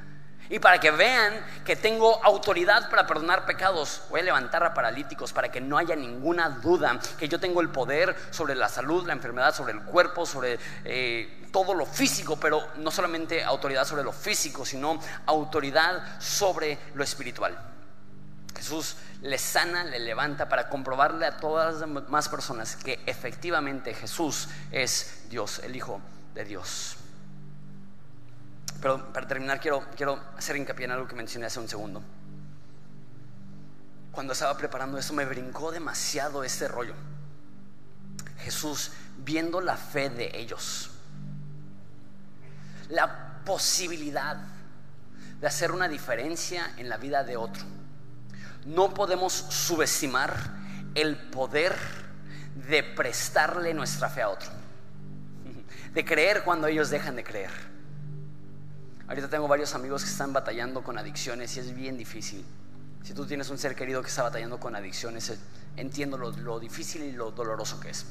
Y 0.48 0.58
para 0.60 0.78
que 0.78 0.90
vean 0.90 1.44
que 1.64 1.74
tengo 1.74 2.22
autoridad 2.24 2.88
para 2.88 3.06
perdonar 3.06 3.46
pecados, 3.46 4.02
voy 4.10 4.20
a 4.20 4.22
levantar 4.22 4.62
a 4.62 4.74
paralíticos 4.74 5.32
para 5.32 5.50
que 5.50 5.60
no 5.60 5.76
haya 5.76 5.96
ninguna 5.96 6.48
duda 6.48 7.00
que 7.18 7.28
yo 7.28 7.40
tengo 7.40 7.60
el 7.60 7.70
poder 7.70 8.14
sobre 8.30 8.54
la 8.54 8.68
salud, 8.68 9.06
la 9.06 9.12
enfermedad, 9.12 9.54
sobre 9.54 9.72
el 9.72 9.82
cuerpo, 9.82 10.24
sobre 10.24 10.58
eh, 10.84 11.48
todo 11.50 11.74
lo 11.74 11.84
físico, 11.84 12.38
pero 12.38 12.68
no 12.76 12.90
solamente 12.90 13.42
autoridad 13.42 13.84
sobre 13.84 14.04
lo 14.04 14.12
físico, 14.12 14.64
sino 14.64 15.00
autoridad 15.26 16.20
sobre 16.20 16.78
lo 16.94 17.02
espiritual. 17.02 17.58
Jesús 18.54 18.96
le 19.22 19.38
sana, 19.38 19.84
le 19.84 19.98
levanta 19.98 20.48
para 20.48 20.68
comprobarle 20.68 21.26
a 21.26 21.36
todas 21.38 21.80
las 21.80 21.80
demás 21.80 22.28
personas 22.28 22.76
que 22.76 23.00
efectivamente 23.06 23.94
Jesús 23.94 24.48
es 24.70 25.24
Dios, 25.28 25.58
el 25.58 25.74
Hijo 25.74 26.00
de 26.34 26.44
Dios. 26.44 26.95
Pero 28.80 29.12
para 29.12 29.26
terminar 29.26 29.60
quiero, 29.60 29.84
quiero 29.96 30.20
hacer 30.36 30.56
hincapié 30.56 30.84
en 30.84 30.92
algo 30.92 31.08
que 31.08 31.14
mencioné 31.14 31.46
hace 31.46 31.60
un 31.60 31.68
segundo. 31.68 32.02
Cuando 34.12 34.32
estaba 34.32 34.56
preparando 34.56 34.98
eso 34.98 35.12
me 35.12 35.24
brincó 35.24 35.70
demasiado 35.70 36.44
este 36.44 36.68
rollo. 36.68 36.94
Jesús 38.38 38.92
viendo 39.18 39.60
la 39.60 39.76
fe 39.76 40.10
de 40.10 40.30
ellos, 40.38 40.90
la 42.88 43.42
posibilidad 43.44 44.36
de 45.40 45.46
hacer 45.46 45.72
una 45.72 45.88
diferencia 45.88 46.74
en 46.76 46.88
la 46.88 46.96
vida 46.96 47.24
de 47.24 47.36
otro. 47.36 47.64
No 48.64 48.92
podemos 48.94 49.32
subestimar 49.32 50.34
el 50.94 51.16
poder 51.16 51.76
de 52.68 52.82
prestarle 52.82 53.74
nuestra 53.74 54.08
fe 54.08 54.22
a 54.22 54.28
otro, 54.28 54.50
de 55.92 56.04
creer 56.04 56.42
cuando 56.42 56.66
ellos 56.66 56.90
dejan 56.90 57.16
de 57.16 57.24
creer 57.24 57.75
Ahorita 59.08 59.28
tengo 59.28 59.46
varios 59.46 59.72
amigos 59.76 60.02
que 60.02 60.10
están 60.10 60.32
batallando 60.32 60.82
con 60.82 60.98
adicciones 60.98 61.56
y 61.56 61.60
es 61.60 61.72
bien 61.72 61.96
difícil. 61.96 62.44
Si 63.04 63.14
tú 63.14 63.24
tienes 63.24 63.48
un 63.50 63.58
ser 63.58 63.76
querido 63.76 64.02
que 64.02 64.08
está 64.08 64.24
batallando 64.24 64.58
con 64.58 64.74
adicciones, 64.74 65.30
eh, 65.30 65.38
entiendo 65.76 66.18
lo, 66.18 66.58
difícil 66.58 67.02
y 67.02 67.12
lo 67.12 67.30
doloroso 67.30 67.78
que 67.78 67.90
es. 67.90 68.04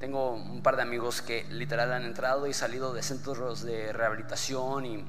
Tengo 0.00 0.32
un 0.32 0.60
par 0.60 0.74
de 0.74 0.82
amigos 0.82 1.22
que 1.22 1.44
literal 1.50 1.92
han 1.92 2.04
entrado 2.04 2.48
y 2.48 2.52
salido 2.52 2.92
de 2.92 3.02
centros 3.04 3.62
de 3.62 3.92
rehabilitación 3.92 4.86
y, 4.86 5.04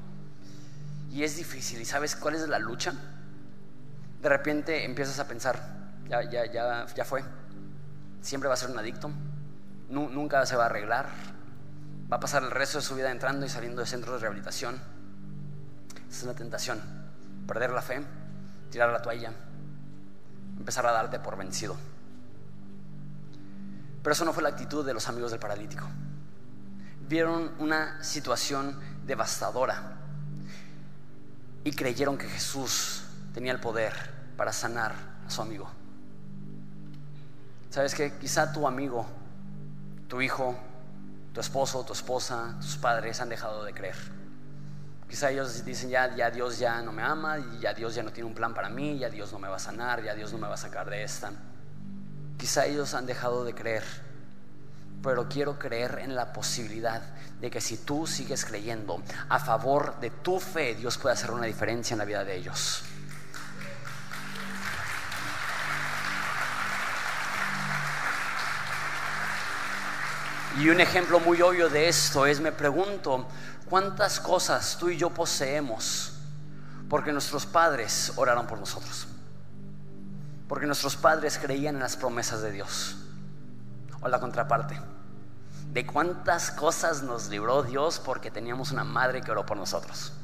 y 1.09 1.23
es 1.23 1.37
difícil. 1.37 1.81
¿Y 1.81 1.85
sabes 1.85 2.15
cuál 2.15 2.35
es 2.35 2.47
la 2.47 2.59
lucha? 2.59 2.93
De 4.21 4.29
repente 4.29 4.85
empiezas 4.85 5.17
a 5.17 5.27
pensar, 5.27 5.59
ya, 6.07 6.21
ya, 6.21 6.45
ya, 6.45 6.85
ya 6.85 7.05
fue, 7.05 7.23
siempre 8.21 8.47
va 8.47 8.53
a 8.53 8.57
ser 8.57 8.69
un 8.69 8.77
adicto, 8.77 9.09
nunca 9.89 10.45
se 10.45 10.55
va 10.55 10.63
a 10.63 10.65
arreglar, 10.67 11.07
va 12.11 12.17
a 12.17 12.19
pasar 12.19 12.43
el 12.43 12.51
resto 12.51 12.77
de 12.77 12.83
su 12.83 12.93
vida 12.93 13.09
entrando 13.09 13.45
y 13.47 13.49
saliendo 13.49 13.81
de 13.81 13.87
centros 13.87 14.15
de 14.15 14.19
rehabilitación 14.21 14.98
es 16.09 16.23
una 16.23 16.33
tentación. 16.33 16.81
Perder 17.47 17.71
la 17.71 17.81
fe, 17.81 18.03
tirar 18.69 18.89
la 18.89 19.01
toalla, 19.01 19.31
empezar 20.57 20.85
a 20.85 20.91
darte 20.91 21.19
por 21.19 21.37
vencido. 21.37 21.75
Pero 24.01 24.13
eso 24.13 24.25
no 24.25 24.33
fue 24.33 24.43
la 24.43 24.49
actitud 24.49 24.85
de 24.85 24.93
los 24.93 25.07
amigos 25.07 25.31
del 25.31 25.39
paralítico. 25.39 25.85
Vieron 27.07 27.51
una 27.59 28.03
situación 28.03 28.79
devastadora 29.05 29.97
y 31.63 31.71
creyeron 31.71 32.17
que 32.17 32.27
Jesús 32.27 33.03
tenía 33.33 33.51
el 33.51 33.59
poder 33.59 33.93
para 34.37 34.53
sanar 34.53 34.93
a 35.27 35.29
su 35.29 35.41
amigo. 35.41 35.69
¿Sabes 37.69 37.93
que 37.93 38.17
Quizá 38.17 38.51
tu 38.51 38.67
amigo, 38.67 39.05
tu 40.07 40.21
hijo, 40.21 40.55
tu 41.33 41.41
esposo, 41.41 41.83
tu 41.83 41.93
esposa, 41.93 42.55
tus 42.61 42.77
padres 42.77 43.19
han 43.21 43.29
dejado 43.29 43.63
de 43.63 43.73
creer 43.73 44.18
Quizá 45.09 45.31
ellos 45.31 45.65
dicen, 45.65 45.89
ya, 45.89 46.15
ya 46.15 46.29
Dios 46.29 46.59
ya 46.59 46.81
no 46.83 46.91
me 46.91 47.01
ama, 47.01 47.39
y 47.39 47.59
ya 47.59 47.73
Dios 47.73 47.95
ya 47.95 48.03
no 48.03 48.11
tiene 48.11 48.29
un 48.29 48.35
plan 48.35 48.53
para 48.53 48.69
mí, 48.69 48.99
ya 48.99 49.09
Dios 49.09 49.33
no 49.33 49.39
me 49.39 49.47
va 49.47 49.55
a 49.55 49.59
sanar, 49.59 50.03
ya 50.03 50.13
Dios 50.13 50.31
no 50.31 50.37
me 50.37 50.47
va 50.47 50.53
a 50.53 50.57
sacar 50.57 50.87
de 50.87 51.03
esta. 51.03 51.31
Quizá 52.37 52.67
ellos 52.67 52.93
han 52.93 53.07
dejado 53.07 53.43
de 53.43 53.55
creer, 53.55 53.83
pero 55.01 55.27
quiero 55.27 55.57
creer 55.57 55.97
en 56.03 56.13
la 56.13 56.31
posibilidad 56.31 57.01
de 57.41 57.49
que 57.49 57.59
si 57.59 57.77
tú 57.77 58.05
sigues 58.05 58.45
creyendo 58.45 59.01
a 59.29 59.39
favor 59.39 59.99
de 59.99 60.11
tu 60.11 60.39
fe, 60.39 60.75
Dios 60.75 60.99
puede 60.99 61.13
hacer 61.13 61.31
una 61.31 61.47
diferencia 61.47 61.95
en 61.95 61.97
la 61.97 62.05
vida 62.05 62.23
de 62.23 62.35
ellos. 62.35 62.83
Y 70.59 70.69
un 70.69 70.81
ejemplo 70.81 71.19
muy 71.19 71.41
obvio 71.41 71.69
de 71.69 71.87
esto 71.87 72.25
es, 72.25 72.41
me 72.41 72.51
pregunto, 72.51 73.27
¿Cuántas 73.69 74.19
cosas 74.19 74.77
tú 74.79 74.89
y 74.89 74.97
yo 74.97 75.11
poseemos? 75.11 76.13
Porque 76.89 77.11
nuestros 77.11 77.45
padres 77.45 78.11
oraron 78.15 78.47
por 78.47 78.57
nosotros. 78.57 79.07
Porque 80.47 80.65
nuestros 80.65 80.95
padres 80.95 81.37
creían 81.37 81.75
en 81.75 81.81
las 81.81 81.95
promesas 81.95 82.41
de 82.41 82.51
Dios. 82.51 82.97
O 84.01 84.07
la 84.07 84.19
contraparte. 84.19 84.81
De 85.71 85.85
cuántas 85.85 86.49
cosas 86.49 87.03
nos 87.03 87.29
libró 87.29 87.61
Dios 87.61 88.01
porque 88.03 88.31
teníamos 88.31 88.71
una 88.71 88.83
madre 88.83 89.21
que 89.21 89.29
oró 89.29 89.45
por 89.45 89.57
nosotros. 89.57 90.13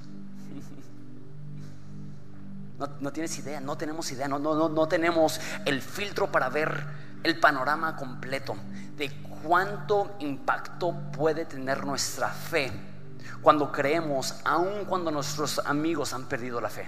No, 2.99 3.13
tienes 3.13 3.37
idea, 3.37 3.61
no 3.61 3.77
tenemos 3.77 4.11
idea, 4.11 4.27
no, 4.27 4.37
no, 4.37 4.67
no 4.67 4.87
tenemos 4.89 5.39
el 5.63 5.81
filtro 5.81 6.29
para 6.29 6.49
ver 6.49 6.85
el 7.23 7.39
panorama 7.39 7.95
completo 7.95 8.57
de 8.97 9.09
cuánto 9.41 10.13
impacto 10.19 10.93
puede 11.13 11.45
tener 11.45 11.85
nuestra 11.85 12.27
fe 12.27 12.94
cuando 13.41 13.71
creemos, 13.71 14.35
aun 14.43 14.85
cuando 14.85 15.11
nuestros 15.11 15.59
amigos 15.59 16.13
han 16.13 16.25
perdido 16.25 16.59
la 16.61 16.69
fe. 16.69 16.87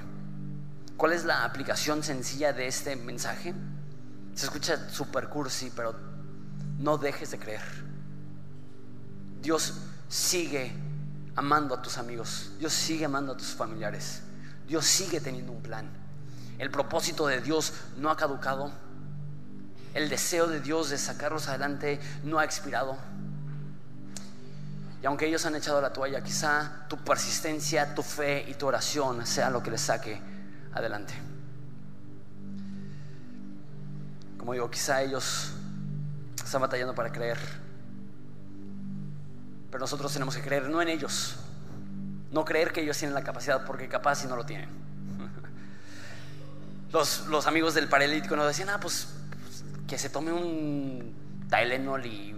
¿Cuál 0.98 1.14
es 1.14 1.26
la 1.26 1.44
aplicación 1.44 2.04
sencilla 2.04 2.54
de 2.54 2.68
este 2.68 2.96
mensaje? 2.96 3.54
Se 4.34 4.46
escucha 4.46 4.90
super 4.90 5.30
cursi, 5.30 5.72
pero 5.76 5.96
no 6.80 6.98
dejes 6.98 7.32
de 7.32 7.40
creer. 7.40 7.62
Dios 9.42 9.76
sigue 10.10 10.74
amando 11.36 11.76
a 11.76 11.82
tus 11.82 11.98
amigos. 11.98 12.52
Dios 12.60 12.74
sigue 12.74 13.06
amando 13.06 13.34
a 13.34 13.38
tus 13.38 13.50
familiares. 13.50 14.24
Dios 14.68 14.86
sigue 14.86 15.22
teniendo 15.22 15.52
un 15.52 15.62
plan. 15.62 15.88
El 16.58 16.72
propósito 16.72 17.28
de 17.28 17.42
Dios 17.42 17.74
no 17.98 18.10
ha 18.10 18.18
caducado. 18.18 18.72
El 19.94 20.10
deseo 20.10 20.48
de 20.48 20.60
Dios 20.60 20.90
de 20.90 20.98
sacarlos 20.98 21.48
adelante 21.48 22.00
no 22.24 22.40
ha 22.40 22.46
expirado. 22.46 22.98
Y 25.02 25.06
aunque 25.06 25.28
ellos 25.28 25.46
han 25.46 25.56
echado 25.56 25.80
la 25.80 25.94
toalla, 25.94 26.24
quizá 26.24 26.86
tu 26.90 26.98
persistencia, 26.98 27.94
tu 27.94 28.02
fe 28.02 28.46
y 28.48 28.56
tu 28.56 28.66
oración 28.66 29.26
sea 29.26 29.50
lo 29.50 29.62
que 29.62 29.72
les 29.72 29.82
saque 29.82 30.20
adelante. 30.74 31.14
Como 34.38 34.54
digo, 34.54 34.70
quizá 34.72 35.02
ellos 35.02 35.52
están 36.44 36.62
batallando 36.62 36.96
para 36.96 37.12
creer. 37.12 37.38
Pero 39.70 39.80
nosotros 39.80 40.12
tenemos 40.12 40.36
que 40.36 40.42
creer 40.42 40.70
no 40.70 40.82
en 40.82 40.88
ellos, 40.88 41.36
no 42.32 42.46
creer 42.46 42.72
que 42.72 42.82
ellos 42.82 42.98
tienen 42.98 43.14
la 43.14 43.24
capacidad, 43.24 43.66
porque 43.66 43.88
capaz 43.88 44.16
si 44.16 44.28
no 44.28 44.36
lo 44.36 44.46
tienen. 44.46 44.70
Los, 46.92 47.28
los 47.28 47.48
amigos 47.48 47.74
del 47.74 47.90
paralítico 47.90 48.38
nos 48.38 48.48
decían, 48.48 48.70
ah, 48.70 48.80
pues, 48.80 49.10
pues 49.44 49.66
que 49.86 49.98
se 49.98 50.10
tome 50.10 50.32
un 50.32 51.14
Tylenol 51.50 52.06
y 52.06 52.37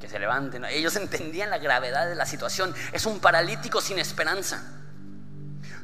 que 0.00 0.08
se 0.08 0.18
levanten. 0.18 0.64
Ellos 0.66 0.96
entendían 0.96 1.50
la 1.50 1.58
gravedad 1.58 2.08
de 2.08 2.14
la 2.14 2.26
situación. 2.26 2.74
Es 2.92 3.06
un 3.06 3.20
paralítico 3.20 3.80
sin 3.80 3.98
esperanza. 3.98 4.62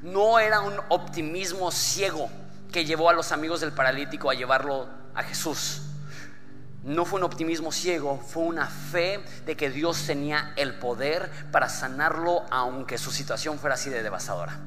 No 0.03 0.38
era 0.38 0.61
un 0.61 0.75
optimismo 0.88 1.70
ciego 1.70 2.31
que 2.73 2.85
llevó 2.85 3.11
a 3.11 3.12
los 3.12 3.33
amigos 3.33 3.61
del 3.61 3.73
paralítico 3.73 4.31
a 4.31 4.35
llevarlo 4.35 4.88
a 5.14 5.23
Jesús. 5.23 5.83
No 6.83 7.05
fue 7.05 7.18
un 7.18 7.25
optimismo 7.25 7.73
ciego, 7.73 8.18
fue 8.18 8.44
una 8.44 8.66
fe 8.66 9.23
de 9.44 9.55
que 9.55 9.68
Dios 9.68 10.07
tenía 10.07 10.55
el 10.57 10.75
poder 10.79 11.31
para 11.53 11.68
sanarlo 11.68 12.46
aunque 12.51 12.96
su 12.96 13.11
situación 13.11 13.59
fuera 13.59 13.75
así 13.75 13.90
de 13.90 14.03
devastadora. 14.03 14.59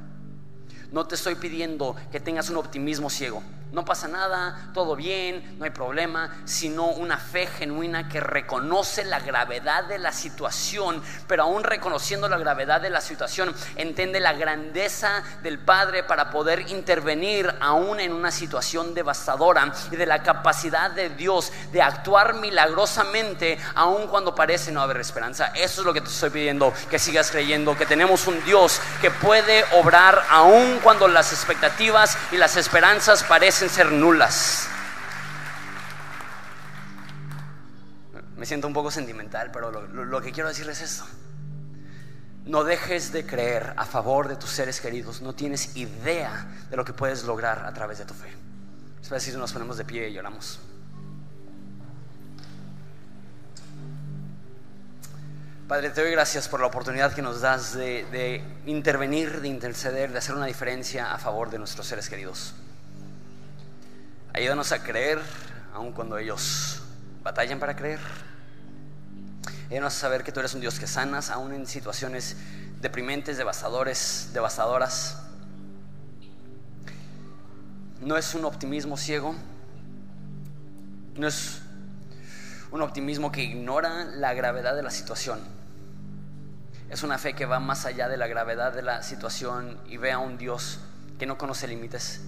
No 0.92 1.08
te 1.08 1.16
estoy 1.16 1.34
pidiendo 1.34 1.96
que 2.12 2.20
tengas 2.20 2.52
un 2.52 2.58
optimismo 2.58 3.10
ciego, 3.10 3.42
no 3.74 3.84
pasa 3.84 4.08
nada, 4.08 4.70
todo 4.72 4.96
bien, 4.96 5.58
no 5.58 5.66
hay 5.66 5.72
problema, 5.72 6.30
sino 6.46 6.86
una 6.86 7.18
fe 7.18 7.48
genuina 7.48 8.08
que 8.08 8.20
reconoce 8.20 9.04
la 9.04 9.20
gravedad 9.20 9.86
de 9.86 9.98
la 9.98 10.12
situación, 10.12 11.02
pero 11.28 11.44
aún 11.44 11.64
reconociendo 11.64 12.30
la 12.30 12.38
gravedad 12.38 12.82
de 12.82 12.92
la 12.92 13.02
situación, 13.02 13.54
entiende 13.76 14.20
la 14.20 14.34
grandeza 14.34 15.24
del 15.42 15.58
Padre 15.58 16.04
para 16.04 16.30
poder 16.30 16.70
intervenir 16.70 17.52
aún 17.62 18.00
en 18.00 18.14
una 18.14 18.30
situación 18.30 18.94
devastadora 18.94 19.74
y 19.92 19.96
de 19.96 20.06
la 20.06 20.22
capacidad 20.22 20.92
de 20.92 21.10
Dios 21.10 21.52
de 21.72 21.82
actuar 21.82 22.36
milagrosamente 22.36 23.58
aún 23.74 24.06
cuando 24.06 24.36
parece 24.36 24.72
no 24.72 24.82
haber 24.82 24.98
esperanza. 24.98 25.48
Eso 25.48 25.82
es 25.82 25.86
lo 25.86 25.94
que 25.94 26.02
te 26.02 26.10
estoy 26.10 26.30
pidiendo, 26.30 26.72
que 26.92 27.00
sigas 27.00 27.32
creyendo, 27.32 27.76
que 27.76 27.88
tenemos 27.88 28.28
un 28.28 28.44
Dios 28.46 28.80
que 29.02 29.10
puede 29.10 29.66
obrar 29.72 30.24
aún 30.30 30.80
cuando 30.84 31.08
las 31.08 31.34
expectativas 31.34 32.16
y 32.32 32.38
las 32.38 32.56
esperanzas 32.56 33.24
parecen 33.24 33.63
ser 33.70 33.92
nulas. 33.92 34.68
Me 38.38 38.46
siento 38.46 38.68
un 38.68 38.74
poco 38.74 38.92
sentimental, 38.92 39.52
pero 39.52 39.72
lo, 39.72 40.22
que 40.22 40.32
quiero 40.32 40.50
decirles 40.50 40.82
es 40.82 40.92
esto. 40.92 41.06
No 42.46 42.64
dejes 42.64 43.14
de 43.14 43.26
creer 43.26 43.74
a 43.78 43.86
favor 43.86 44.28
de 44.28 44.36
tus 44.36 44.50
seres 44.50 44.82
queridos. 44.82 45.22
No 45.22 45.34
tienes 45.34 45.78
idea 45.78 46.48
de 46.70 46.76
lo 46.76 46.84
que 46.84 46.94
puedes 46.94 47.24
lograr 47.24 47.66
a 47.66 47.74
través 47.74 48.00
de 48.00 48.06
tu 48.06 48.14
fe. 48.14 48.30
Espera 49.02 49.20
si 49.20 49.32
nos 49.32 49.54
ponemos 49.54 49.78
de 49.78 49.86
pie 49.86 50.10
y 50.10 50.14
lloramos. 50.14 50.60
Padre, 55.68 55.92
te 55.92 56.02
doy 56.02 56.12
gracias 56.12 56.50
por 56.50 56.60
la 56.60 56.68
oportunidad 56.68 57.14
que 57.14 57.22
nos 57.22 57.40
das 57.40 57.74
de 57.74 58.44
intervenir, 58.66 59.40
de 59.40 59.48
interceder, 59.48 60.12
de 60.12 60.18
hacer 60.18 60.36
una 60.36 60.48
diferencia 60.48 61.14
a 61.14 61.18
favor 61.18 61.50
de 61.50 61.60
nuestros 61.60 61.88
seres 61.88 62.10
queridos. 62.10 62.56
Ayúdanos 64.36 64.72
a 64.72 64.82
creer, 64.82 65.22
aun 65.76 65.92
cuando 65.92 66.18
ellos 66.18 66.82
batallan 67.22 67.60
para 67.60 67.76
creer. 67.76 68.00
Ayúdanos 69.68 69.96
a 69.96 70.00
saber 70.00 70.24
que 70.24 70.32
tú 70.32 70.40
eres 70.40 70.56
un 70.56 70.62
Dios 70.62 70.80
que 70.80 70.88
sanas, 70.88 71.30
aún 71.30 71.54
en 71.54 71.68
situaciones 71.68 72.36
deprimentes, 72.82 73.38
devastadores, 73.38 74.32
devastadoras. 74.34 75.22
No 78.02 78.18
es 78.18 78.34
un 78.34 78.46
optimismo 78.46 78.98
ciego, 78.98 79.36
no 81.16 81.28
es 81.28 81.62
un 82.72 82.82
optimismo 82.82 83.32
que 83.32 83.44
ignora 83.44 84.06
la 84.06 84.34
gravedad 84.34 84.76
de 84.76 84.82
la 84.82 84.90
situación. 84.90 85.42
Es 86.90 87.04
una 87.04 87.20
fe 87.20 87.36
que 87.36 87.46
va 87.46 87.60
más 87.60 87.86
allá 87.86 88.10
de 88.10 88.18
la 88.18 88.26
gravedad 88.26 88.74
de 88.74 88.82
la 88.82 89.04
situación 89.04 89.80
y 89.88 89.98
ve 89.98 90.12
a 90.12 90.18
un 90.18 90.40
Dios 90.40 90.80
que 91.20 91.28
no 91.28 91.38
conoce 91.38 91.68
límites, 91.68 92.22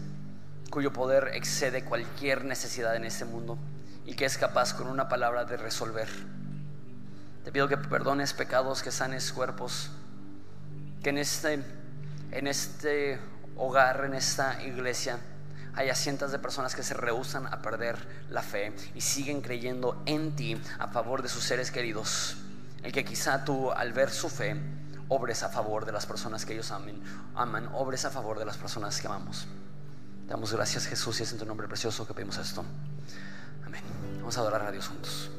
cuyo 0.75 0.91
poder 0.91 1.31
excede 1.35 1.85
cualquier 1.85 2.43
necesidad 2.43 2.97
en 2.97 3.05
este 3.05 3.23
mundo 3.23 3.57
y 4.05 4.13
que 4.13 4.25
es 4.25 4.37
capaz 4.37 4.73
con 4.73 4.87
una 4.87 5.07
palabra 5.07 5.45
de 5.45 5.55
resolver. 5.55 6.09
Te 7.45 7.51
pido 7.53 7.69
que 7.69 7.77
perdones 7.77 8.33
pecados, 8.33 8.83
que 8.83 8.91
sanes 8.91 9.31
cuerpos, 9.31 9.89
que 11.01 11.11
en 11.11 11.17
este, 11.17 11.63
en 12.31 12.47
este 12.47 13.21
hogar, 13.55 14.03
en 14.03 14.15
esta 14.15 14.61
iglesia, 14.63 15.17
haya 15.75 15.95
cientos 15.95 16.33
de 16.33 16.39
personas 16.39 16.75
que 16.75 16.83
se 16.83 16.93
rehusan 16.93 17.47
a 17.47 17.61
perder 17.61 17.95
la 18.29 18.41
fe 18.41 18.75
y 18.95 18.99
siguen 18.99 19.39
creyendo 19.39 20.03
en 20.05 20.35
ti 20.35 20.61
a 20.77 20.89
favor 20.89 21.21
de 21.21 21.29
sus 21.29 21.45
seres 21.45 21.71
queridos. 21.71 22.35
El 22.83 22.91
que 22.91 23.05
quizá 23.05 23.45
tú 23.45 23.71
al 23.71 23.93
ver 23.93 24.09
su 24.09 24.27
fe 24.27 24.59
obres 25.07 25.41
a 25.41 25.47
favor 25.47 25.85
de 25.85 25.93
las 25.93 26.05
personas 26.05 26.45
que 26.45 26.51
ellos 26.51 26.69
amen, 26.71 27.01
aman, 27.33 27.69
obres 27.71 28.03
a 28.03 28.09
favor 28.09 28.39
de 28.39 28.45
las 28.45 28.57
personas 28.57 28.99
que 28.99 29.07
amamos. 29.07 29.47
Damos 30.27 30.51
gracias 30.51 30.87
Jesús 30.87 31.19
y 31.19 31.23
es 31.23 31.31
en 31.33 31.37
tu 31.37 31.45
nombre 31.45 31.67
precioso 31.67 32.07
que 32.07 32.13
pedimos 32.13 32.37
esto. 32.39 32.63
Amén. 33.63 33.81
Vamos 34.17 34.35
a 34.35 34.41
adorar 34.41 34.63
a 34.63 34.71
Dios 34.71 34.87
juntos. 34.87 35.29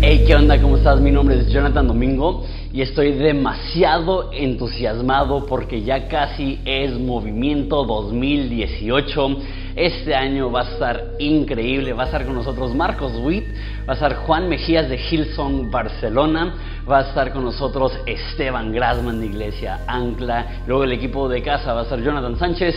Hey, 0.00 0.24
¿qué 0.26 0.34
onda? 0.34 0.60
¿Cómo 0.60 0.78
estás? 0.78 0.98
Mi 1.00 1.10
nombre 1.10 1.38
es 1.38 1.48
Jonathan 1.52 1.86
Domingo 1.86 2.46
y 2.72 2.80
estoy 2.80 3.12
demasiado 3.12 4.32
entusiasmado 4.32 5.44
porque 5.44 5.82
ya 5.82 6.08
casi 6.08 6.58
es 6.64 6.98
Movimiento 6.98 7.84
2018. 7.84 9.36
Este 9.76 10.14
año 10.14 10.50
va 10.50 10.60
a 10.60 10.72
estar 10.72 11.12
increíble. 11.18 11.92
Va 11.92 12.04
a 12.04 12.06
estar 12.06 12.24
con 12.24 12.34
nosotros 12.34 12.74
Marcos 12.74 13.12
Witt, 13.22 13.44
va 13.88 13.92
a 13.92 13.94
estar 13.94 14.14
Juan 14.16 14.48
Mejías 14.48 14.88
de 14.88 14.96
Hillsong 14.96 15.70
Barcelona, 15.70 16.54
va 16.88 16.98
a 16.98 17.02
estar 17.02 17.32
con 17.32 17.44
nosotros 17.44 17.92
Esteban 18.06 18.72
Grasman 18.72 19.20
de 19.20 19.26
Iglesia 19.26 19.80
Ancla, 19.86 20.62
luego 20.66 20.84
el 20.84 20.92
equipo 20.92 21.28
de 21.28 21.42
casa 21.42 21.72
va 21.72 21.80
a 21.80 21.82
estar 21.84 22.00
Jonathan 22.00 22.38
Sánchez, 22.38 22.74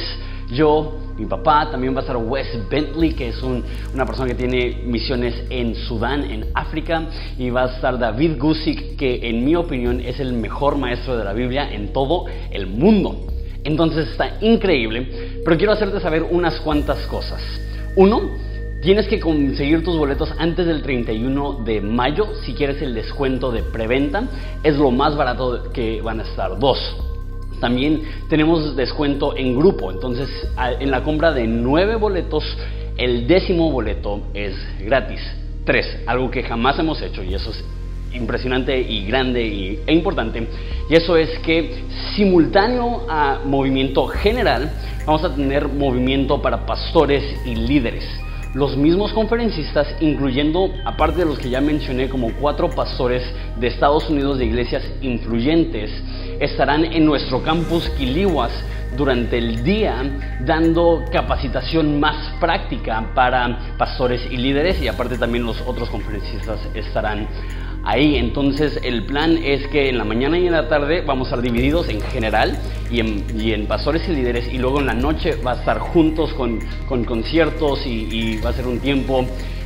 yo, 0.51 0.97
mi 1.17 1.25
papá, 1.25 1.69
también 1.71 1.93
va 1.95 1.99
a 1.99 2.01
estar 2.01 2.17
Wes 2.17 2.47
Bentley, 2.69 3.13
que 3.13 3.29
es 3.29 3.41
una 3.41 4.05
persona 4.05 4.27
que 4.27 4.35
tiene 4.35 4.83
misiones 4.85 5.43
en 5.49 5.75
Sudán, 5.75 6.23
en 6.23 6.45
África, 6.53 7.07
y 7.37 7.49
va 7.49 7.63
a 7.63 7.75
estar 7.75 7.97
David 7.97 8.37
Gusick, 8.39 8.95
que 8.95 9.27
en 9.27 9.43
mi 9.43 9.55
opinión 9.55 9.99
es 9.99 10.19
el 10.19 10.33
mejor 10.33 10.77
maestro 10.77 11.17
de 11.17 11.23
la 11.23 11.33
Biblia 11.33 11.73
en 11.73 11.91
todo 11.93 12.25
el 12.51 12.67
mundo. 12.67 13.34
Entonces 13.65 14.07
está 14.09 14.37
increíble, 14.41 15.41
pero 15.43 15.57
quiero 15.57 15.73
hacerte 15.73 15.99
saber 15.99 16.23
unas 16.23 16.59
cuantas 16.61 16.99
cosas. 17.07 17.41
Uno, 17.95 18.45
Tienes 18.85 19.07
que 19.07 19.19
conseguir 19.19 19.83
tus 19.83 19.97
boletos 19.97 20.31
antes 20.37 20.67
del 20.67 20.83
31 20.83 21.63
de 21.65 21.81
mayo 21.81 22.27
si 22.43 22.53
quieres 22.53 22.79
el 22.83 22.93
descuento 22.93 23.51
de 23.51 23.63
preventa. 23.63 24.25
Es 24.61 24.77
lo 24.77 24.91
más 24.91 25.15
barato 25.15 25.71
que 25.73 26.03
van 26.03 26.19
a 26.19 26.23
estar. 26.23 26.59
Dos, 26.59 26.77
también 27.59 28.03
tenemos 28.29 28.75
descuento 28.75 29.35
en 29.35 29.57
grupo. 29.57 29.91
Entonces, 29.91 30.29
en 30.79 30.91
la 30.91 31.03
compra 31.03 31.31
de 31.31 31.47
nueve 31.47 31.95
boletos, 31.95 32.43
el 32.95 33.25
décimo 33.27 33.71
boleto 33.71 34.21
es 34.35 34.55
gratis. 34.81 35.19
Tres, 35.63 36.03
algo 36.05 36.29
que 36.29 36.43
jamás 36.43 36.77
hemos 36.77 37.01
hecho 37.01 37.23
y 37.23 37.33
eso 37.33 37.49
es 37.49 37.63
impresionante 38.15 38.79
y 38.79 39.05
grande 39.05 39.79
e 39.85 39.93
importante. 39.93 40.47
Y 40.89 40.95
eso 40.95 41.17
es 41.17 41.39
que 41.39 41.83
simultáneo 42.15 43.05
a 43.09 43.41
movimiento 43.45 44.07
general, 44.07 44.71
vamos 45.05 45.23
a 45.23 45.35
tener 45.35 45.67
movimiento 45.67 46.41
para 46.41 46.65
pastores 46.65 47.23
y 47.45 47.55
líderes 47.55 48.05
los 48.55 48.77
mismos 48.77 49.11
conferencistas, 49.11 49.85
incluyendo, 49.99 50.69
aparte 50.85 51.19
de 51.19 51.25
los 51.25 51.37
que 51.37 51.49
ya 51.49 51.59
mencioné, 51.59 52.07
como 52.07 52.31
cuatro 52.39 52.69
pastores 52.69 53.21
de 53.59 53.67
Estados 53.67 54.09
Unidos 54.09 54.39
de 54.39 54.45
iglesias 54.45 54.81
influyentes, 55.01 55.91
estarán 56.39 56.85
en 56.85 57.05
nuestro 57.05 57.43
campus 57.43 57.89
Quilihuas 57.97 58.53
durante 58.95 59.37
el 59.37 59.63
día 59.63 60.03
dando 60.41 61.05
capacitación 61.11 61.99
más 61.99 62.33
práctica 62.39 63.11
para 63.13 63.75
pastores 63.77 64.21
y 64.29 64.37
líderes 64.37 64.81
y 64.81 64.87
aparte 64.87 65.17
también 65.17 65.45
los 65.45 65.61
otros 65.61 65.89
conferencistas 65.89 66.59
estarán 66.73 67.27
ahí. 67.85 68.17
Entonces 68.17 68.79
el 68.83 69.05
plan 69.05 69.37
es 69.37 69.65
que 69.67 69.89
en 69.89 69.97
la 69.97 70.03
mañana 70.03 70.37
y 70.37 70.47
en 70.47 70.51
la 70.51 70.67
tarde 70.67 71.01
vamos 71.01 71.27
a 71.27 71.35
estar 71.35 71.41
divididos 71.41 71.87
en 71.89 72.01
general 72.01 72.57
y 72.91 72.99
en, 72.99 73.67
pastores 73.67 74.07
y 74.09 74.13
líderes 74.13 74.51
y 74.51 74.57
luego 74.57 74.79
en 74.79 74.87
la 74.87 74.93
noche 74.93 75.35
va 75.45 75.53
a 75.53 75.55
estar 75.55 75.79
juntos 75.79 76.33
con, 76.33 76.59
conciertos 77.05 77.85
y, 77.85 78.37
va 78.37 78.49
a 78.49 78.53
ser 78.53 78.67
un 78.67 78.79
tiempo 78.79 79.25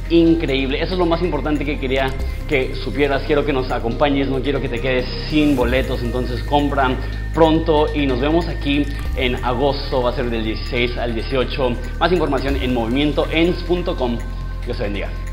increíble. 0.10 0.82
Eso 0.82 0.94
es 0.94 1.00
lo 1.00 1.06
más 1.06 1.22
importante 1.22 1.66
que 1.66 1.80
quería 1.80 2.14
que 2.48 2.76
supieras. 2.76 3.24
Quiero 3.24 3.46
que 3.46 3.54
nos 3.54 3.72
acompañes, 3.72 4.28
no 4.28 4.42
quiero 4.42 4.62
que 4.62 4.70
te 4.70 4.80
quedes 4.80 5.06
sin 5.30 5.56
boletos. 5.56 6.02
Entonces 6.02 6.44
compran 6.44 6.98
pronto 7.34 7.88
y 7.94 8.06
nos 8.06 8.20
vemos 8.20 8.48
aquí 8.48 8.86
en 9.16 9.36
agosto. 9.44 10.02
Va 10.02 10.12
a 10.12 10.14
ser 10.14 10.30
del 10.30 10.44
16 10.44 10.98
al 10.98 11.14
18. 11.14 11.72
Más 12.00 12.12
información 12.12 12.56
en 12.56 12.74
movimientoens.com. 12.74 14.18
Dios 14.66 14.78
te 14.78 14.84
bendiga. 14.84 15.29